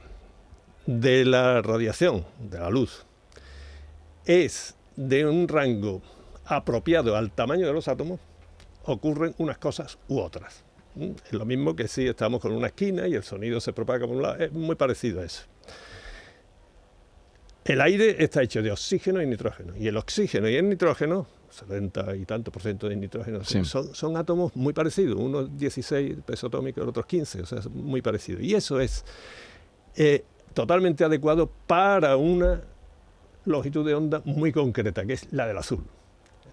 de 0.85 1.23
la 1.23 1.61
radiación, 1.61 2.25
de 2.39 2.59
la 2.59 2.69
luz, 2.69 3.05
es 4.25 4.75
de 4.97 5.25
un 5.25 5.47
rango 5.47 6.01
apropiado 6.45 7.15
al 7.15 7.31
tamaño 7.31 7.65
de 7.65 7.73
los 7.73 7.87
átomos, 7.87 8.19
ocurren 8.83 9.33
unas 9.37 9.57
cosas 9.57 9.97
u 10.09 10.19
otras. 10.19 10.64
Es 10.97 11.33
lo 11.33 11.45
mismo 11.45 11.75
que 11.75 11.87
si 11.87 12.07
estamos 12.07 12.41
con 12.41 12.53
una 12.53 12.67
esquina 12.67 13.07
y 13.07 13.15
el 13.15 13.23
sonido 13.23 13.59
se 13.59 13.73
propaga 13.73 14.07
por 14.07 14.15
un 14.15 14.21
lado, 14.21 14.35
es 14.37 14.51
muy 14.51 14.75
parecido 14.75 15.21
a 15.21 15.25
eso. 15.25 15.43
El 17.65 17.81
aire 17.81 18.23
está 18.23 18.43
hecho 18.43 18.61
de 18.61 18.71
oxígeno 18.71 19.21
y 19.21 19.25
nitrógeno, 19.25 19.73
y 19.75 19.87
el 19.87 19.97
oxígeno 19.97 20.47
y 20.47 20.55
el 20.55 20.69
nitrógeno, 20.69 21.25
70 21.49 22.15
y 22.15 22.25
tanto 22.25 22.51
por 22.51 22.61
ciento 22.61 22.87
de 22.87 22.95
nitrógeno, 22.95 23.43
son, 23.43 24.17
átomos 24.17 24.55
muy 24.55 24.71
parecidos, 24.71 25.19
uno 25.19 25.45
16 25.45 26.17
peso 26.25 26.47
atómico, 26.47 26.81
el 26.81 26.89
otro 26.89 27.03
15, 27.03 27.41
o 27.41 27.45
sea, 27.45 27.59
es 27.59 27.69
muy 27.69 28.03
parecido. 28.03 28.39
Y 28.39 28.53
eso 28.53 28.79
es 28.79 29.03
eh, 29.95 30.23
totalmente 30.53 31.03
adecuado 31.03 31.49
para 31.65 32.17
una 32.17 32.61
longitud 33.45 33.85
de 33.85 33.95
onda 33.95 34.21
muy 34.25 34.51
concreta, 34.51 35.03
que 35.05 35.13
es 35.13 35.33
la 35.33 35.47
del 35.47 35.57
azul. 35.57 35.83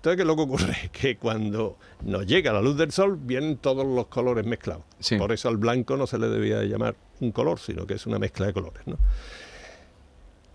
Entonces, 0.02 0.16
¿qué 0.16 0.22
es 0.22 0.26
lo 0.26 0.34
que 0.34 0.42
ocurre? 0.42 0.90
Que 0.92 1.16
cuando 1.16 1.78
nos 2.02 2.26
llega 2.26 2.52
la 2.52 2.60
luz 2.60 2.76
del 2.76 2.90
sol, 2.90 3.16
vienen 3.22 3.58
todos 3.58 3.86
los 3.86 4.08
colores 4.08 4.44
mezclados. 4.44 4.82
Por 5.16 5.30
eso 5.30 5.48
al 5.48 5.58
blanco 5.58 5.96
no 5.96 6.08
se 6.08 6.18
le 6.18 6.28
debía 6.28 6.64
llamar 6.64 6.96
un 7.20 7.30
color, 7.30 7.60
sino 7.60 7.86
que 7.86 7.94
es 7.94 8.04
una 8.04 8.18
mezcla 8.18 8.46
de 8.46 8.52
colores. 8.52 8.82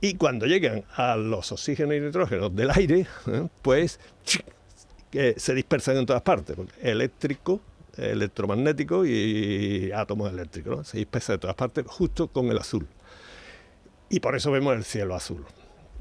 Y 0.02 0.16
cuando 0.16 0.48
llegan 0.48 0.84
a 0.98 1.16
los 1.16 1.50
oxígenos 1.54 1.96
y 1.96 2.02
nitrógenos 2.02 2.54
del 2.54 2.72
aire, 2.72 3.08
¿eh? 3.28 3.48
pues 3.62 4.02
se 5.12 5.54
dispersan 5.54 5.96
en 5.96 6.06
todas 6.06 6.24
partes. 6.24 6.58
Eléctrico, 6.82 7.62
electromagnético 7.96 9.06
y 9.06 9.94
átomos 9.96 10.30
eléctricos. 10.30 10.90
Se 10.90 10.98
dispersan 10.98 11.36
en 11.36 11.40
todas 11.40 11.56
partes 11.56 11.86
justo 11.88 12.28
con 12.28 12.48
el 12.48 12.58
azul. 12.58 12.86
Y 14.10 14.20
por 14.20 14.36
eso 14.36 14.52
vemos 14.52 14.76
el 14.76 14.84
cielo 14.84 15.16
azul 15.16 15.46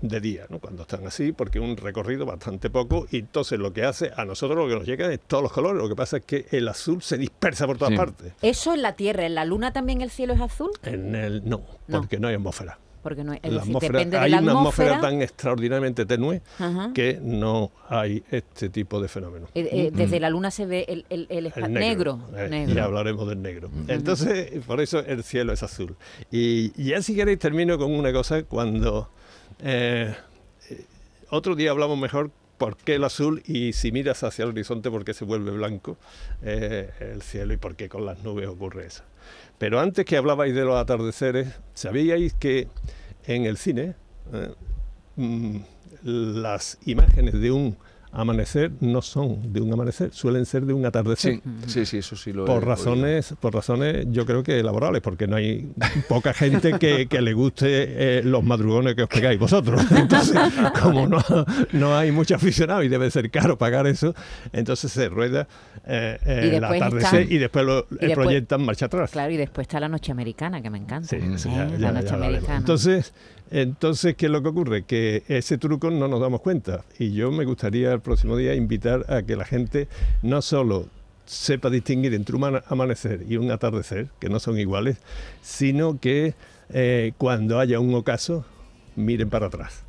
de 0.01 0.21
día, 0.21 0.47
¿no? 0.49 0.59
cuando 0.59 0.83
están 0.83 1.07
así, 1.07 1.33
porque 1.33 1.61
un 1.61 1.77
recorrido 1.77 2.27
bastante 2.27 2.71
poco 2.71 3.07
y 3.11 3.19
entonces 3.19 3.59
lo 3.59 3.73
que 3.73 3.85
hace 3.85 4.13
a 4.17 4.25
nosotros 4.25 4.59
lo 4.59 4.69
que 4.69 4.75
nos 4.75 4.87
llega 4.87 5.13
es 5.13 5.21
todos 5.21 5.43
los 5.43 5.53
colores, 5.53 5.83
lo 5.83 5.89
que 5.89 5.97
pasa 5.97 6.19
es 6.19 6.25
que 6.25 6.47
el 6.51 6.69
azul 6.69 7.03
se 7.03 7.19
dispersa 7.19 7.67
por 7.67 7.79
todas 7.79 7.95
partes. 7.95 8.33
¿Eso 8.43 8.75
en 8.75 8.83
la 8.83 8.95
Tierra, 8.95 9.27
en 9.27 9.35
la 9.35 9.45
Luna 9.45 9.73
también 9.73 10.01
el 10.01 10.11
cielo 10.11 10.35
es 10.35 10.41
azul? 10.41 10.71
En 10.83 11.15
el 11.15 11.49
no, 11.49 11.63
porque 11.91 12.19
no 12.19 12.29
hay 12.29 12.35
atmósfera 12.35 12.79
porque 13.07 13.23
no 13.23 13.31
hay, 13.31 13.39
hay 13.45 14.33
una 14.33 14.51
atmósfera 14.51 15.01
tan 15.01 15.23
extraordinariamente 15.23 16.05
tenue 16.07 16.43
que 16.93 17.21
no 17.23 17.71
hay 17.89 18.25
este 18.33 18.69
tipo 18.69 19.01
de 19.01 19.07
fenómenos. 19.07 19.49
Eh, 19.55 19.69
eh, 19.71 19.91
desde 19.95 20.19
la 20.19 20.29
luna 20.29 20.51
se 20.51 20.67
ve 20.67 20.85
el, 20.89 21.07
el, 21.09 21.29
el, 21.31 21.73
negro. 21.73 22.19
Eh, 22.35 22.67
y 22.69 22.77
hablaremos 22.77 23.29
del 23.29 23.41
negro. 23.41 23.71
Entonces, 23.87 24.61
por 24.67 24.81
eso 24.81 24.99
el 24.99 25.23
cielo 25.23 25.53
es 25.53 25.63
azul. 25.63 25.95
Y 26.33 26.73
ya 26.83 27.01
si 27.01 27.15
queréis 27.15 27.39
termino 27.39 27.79
con 27.79 27.95
una 27.95 28.13
cosa 28.13 28.43
cuando 28.43 29.09
eh, 29.61 30.13
otro 31.31 31.55
día 31.55 31.71
hablamos 31.71 31.97
mejor 31.97 32.33
por 32.59 32.77
qué 32.77 32.95
el 32.95 33.05
azul 33.05 33.43
y 33.47 33.73
si 33.73 33.93
miras 33.93 34.23
hacia 34.23 34.45
el 34.45 34.51
horizonte 34.51 34.91
por 34.91 35.05
qué 35.05 35.15
se 35.15 35.25
vuelve 35.25 35.51
blanco 35.51 35.97
eh, 36.43 36.91
el 37.01 37.23
cielo 37.23 37.53
y 37.53 37.57
por 37.57 37.77
qué 37.77 37.89
con 37.89 38.07
las 38.07 38.23
nubes 38.23 38.49
ocurre 38.49 38.87
eso. 38.87 39.03
Pero 39.59 39.81
antes 39.81 40.05
que 40.05 40.17
hablabais 40.17 40.55
de 40.55 40.65
los 40.65 40.77
atardeceres, 40.77 41.49
¿sabíais 41.75 42.35
que 42.35 42.69
en 43.27 43.45
el 43.45 43.57
cine 43.57 43.95
eh, 44.33 44.55
mm, 45.17 45.57
las 46.03 46.79
imágenes 46.87 47.35
de 47.35 47.51
un 47.51 47.77
amanecer 48.13 48.73
no 48.81 49.03
son 49.03 49.53
de 49.53 49.61
un 49.61 49.73
amanecer, 49.73 50.13
suelen 50.13 50.47
ser 50.47 50.65
de 50.65 50.73
un 50.73 50.87
atardecer. 50.87 51.41
Sí, 51.67 51.85
sí, 51.85 51.99
eso 51.99 52.17
sí 52.17 52.33
lo 52.33 52.45
por 52.45 52.65
razones, 52.65 53.35
por 53.41 53.55
razones 53.55 54.07
yo 54.11 54.25
creo 54.25 54.43
que 54.43 54.63
laborales, 54.63 55.03
porque 55.03 55.27
no 55.27 55.37
hay 55.37 55.71
poca 56.09 56.33
gente 56.33 56.79
que, 56.79 57.07
le 57.21 57.33
guste 57.33 57.67
eh, 57.69 58.23
los 58.23 58.45
madrugones 58.45 58.95
que 58.95 59.03
os 59.03 59.09
pegáis 59.09 59.39
vosotros. 59.39 59.83
Entonces, 59.91 60.39
como 60.81 61.07
no, 61.07 61.19
no 61.73 61.97
hay 61.97 62.13
mucho 62.13 62.35
aficionado 62.35 62.83
y 62.83 62.89
debe 62.89 63.11
ser 63.11 63.31
caro 63.31 63.57
pagar 63.59 63.87
eso, 63.87 64.15
entonces 64.53 64.93
se 64.93 65.09
rueda 65.09 65.49
eh, 65.87 66.19
eh, 66.25 66.57
el 66.57 66.65
atardecer 66.65 67.31
y 67.31 67.39
después 67.39 67.65
lo 67.65 67.87
proyectan 68.15 68.65
marcha 68.65 68.87
atrás. 68.87 69.11
Claro, 69.11 69.33
y 69.33 69.37
después 69.37 69.67
está 69.67 69.81
la 69.81 69.89
noche 69.89 70.13
americana, 70.13 70.63
que 70.63 70.71
me 70.71 70.79
encanta. 70.79 71.09
Sí, 71.09 71.19
la 71.79 71.93
noche 71.93 72.15
americana. 72.15 72.59
Entonces, 72.59 73.13
entonces, 73.51 74.17
¿qué 74.17 74.27
es 74.27 74.33
lo 74.33 74.43
que 74.43 74.49
ocurre? 74.49 74.85
Que 74.85 75.23
ese 75.29 75.59
truco 75.59 75.91
no 75.91 76.09
nos 76.09 76.21
damos 76.21 76.41
cuenta. 76.41 76.85
Y 76.99 77.13
yo 77.13 77.31
me 77.31 77.45
gustaría 77.45 77.93
el 77.93 78.01
próximo 78.01 78.37
día 78.37 78.55
invitar 78.55 79.05
a 79.13 79.23
que 79.23 79.37
la 79.37 79.45
gente 79.45 79.89
no 80.23 80.43
solo 80.43 80.89
sepa 81.27 81.71
distinguir 81.71 82.15
entre 82.15 82.37
un 82.37 82.61
amanecer 82.69 83.25
y 83.29 83.37
un 83.37 83.51
atardecer, 83.51 84.09
que 84.21 84.29
no 84.29 84.39
son 84.41 84.59
iguales, 84.59 84.99
sino 85.43 85.99
que 86.01 86.35
eh, 86.71 87.13
cuando 87.19 87.59
haya 87.59 87.81
un 87.81 87.95
ocaso, 87.95 88.45
miren 88.95 89.31
para 89.31 89.47
atrás 89.47 89.86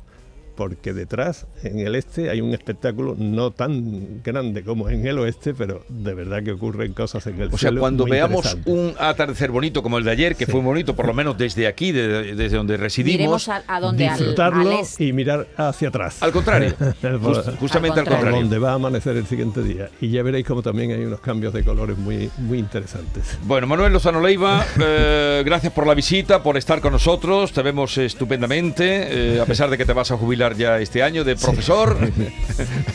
porque 0.58 0.92
detrás, 0.92 1.46
en 1.62 1.78
el 1.78 1.94
este, 1.94 2.30
hay 2.30 2.40
un 2.40 2.52
espectáculo 2.52 3.14
no 3.16 3.52
tan 3.52 4.24
grande 4.24 4.64
como 4.64 4.90
en 4.90 5.06
el 5.06 5.20
oeste, 5.20 5.54
pero 5.54 5.84
de 5.88 6.14
verdad 6.14 6.42
que 6.42 6.50
ocurren 6.50 6.94
cosas 6.94 7.24
en 7.28 7.40
el 7.40 7.54
O 7.54 7.56
sea, 7.56 7.70
cuando 7.78 8.06
veamos 8.06 8.58
un 8.66 8.92
atardecer 8.98 9.52
bonito 9.52 9.84
como 9.84 9.98
el 9.98 10.04
de 10.04 10.10
ayer, 10.10 10.34
que 10.34 10.46
fue 10.46 10.60
bonito, 10.60 10.96
por 10.96 11.06
lo 11.06 11.14
menos 11.14 11.38
desde 11.38 11.68
aquí, 11.68 11.92
desde 11.92 12.48
donde 12.48 12.76
residimos, 12.76 13.48
a, 13.48 13.62
a 13.68 13.78
donde 13.78 14.08
disfrutarlo 14.08 14.80
y 14.98 15.12
mirar 15.12 15.46
hacia 15.56 15.90
atrás. 15.90 16.20
Al 16.24 16.32
contrario, 16.32 16.74
justamente 17.60 18.00
al 18.00 18.08
contrario. 18.08 18.40
Donde 18.40 18.58
va 18.58 18.72
a 18.72 18.74
amanecer 18.74 19.16
el 19.16 19.26
siguiente 19.26 19.62
día. 19.62 19.90
Y 20.00 20.10
ya 20.10 20.24
veréis 20.24 20.44
como 20.44 20.60
también 20.60 20.90
hay 20.90 21.04
unos 21.04 21.20
cambios 21.20 21.52
de 21.52 21.62
colores 21.62 21.96
muy, 21.96 22.32
muy 22.38 22.58
interesantes. 22.58 23.38
Bueno, 23.44 23.68
Manuel 23.68 23.92
Lozano 23.92 24.20
Leiva, 24.20 24.66
eh, 24.80 25.40
gracias 25.46 25.72
por 25.72 25.86
la 25.86 25.94
visita, 25.94 26.42
por 26.42 26.56
estar 26.56 26.80
con 26.80 26.94
nosotros. 26.94 27.52
Te 27.52 27.62
vemos 27.62 27.96
estupendamente, 27.96 29.36
eh, 29.36 29.40
a 29.40 29.46
pesar 29.46 29.70
de 29.70 29.78
que 29.78 29.84
te 29.84 29.92
vas 29.92 30.10
a 30.10 30.16
jubilar 30.16 30.47
ya 30.56 30.78
este 30.78 31.02
año 31.02 31.24
de 31.24 31.36
profesor. 31.36 31.96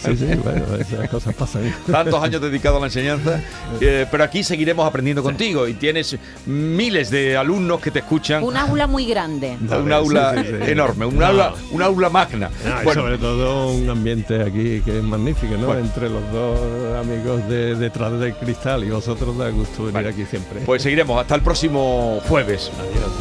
Sí, 0.03 0.17
sí, 0.17 0.25
bueno, 0.43 0.65
esas 0.77 1.07
cosas 1.09 1.33
pasan. 1.35 1.73
Tantos 1.89 2.21
años 2.21 2.41
dedicados 2.41 2.77
a 2.77 2.79
la 2.81 2.87
enseñanza. 2.87 3.41
Eh, 3.79 4.05
pero 4.11 4.25
aquí 4.25 4.43
seguiremos 4.43 4.85
aprendiendo 4.85 5.23
contigo 5.23 5.67
y 5.67 5.75
tienes 5.75 6.17
miles 6.45 7.09
de 7.09 7.37
alumnos 7.37 7.79
que 7.79 7.89
te 7.89 7.99
escuchan. 7.99 8.43
Un 8.43 8.57
aula 8.57 8.87
muy 8.87 9.05
grande. 9.05 9.57
un 9.61 9.91
aula 9.93 10.35
enorme, 10.67 11.05
un, 11.05 11.23
aula, 11.23 11.53
un 11.71 11.81
aula 11.81 12.09
magna. 12.09 12.49
sobre 12.93 13.17
todo 13.17 13.71
un 13.71 13.89
ambiente 13.89 14.41
aquí 14.41 14.81
que 14.81 14.97
es 14.97 15.03
magnífico, 15.03 15.55
¿no? 15.55 15.77
Entre 15.77 16.09
los 16.09 16.29
dos 16.33 16.59
amigos 16.99 17.47
de, 17.47 17.75
detrás 17.75 18.19
del 18.19 18.35
cristal 18.35 18.83
y 18.83 18.89
vosotros 18.89 19.37
da 19.37 19.49
gusto 19.49 19.85
venir 19.85 20.07
aquí 20.07 20.25
siempre. 20.25 20.61
Pues 20.65 20.81
seguiremos 20.81 21.19
hasta 21.19 21.35
el 21.35 21.41
próximo 21.41 22.21
jueves. 22.27 22.71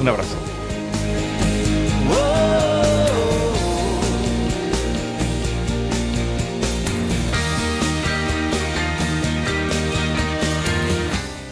Un 0.00 0.08
abrazo. 0.08 0.36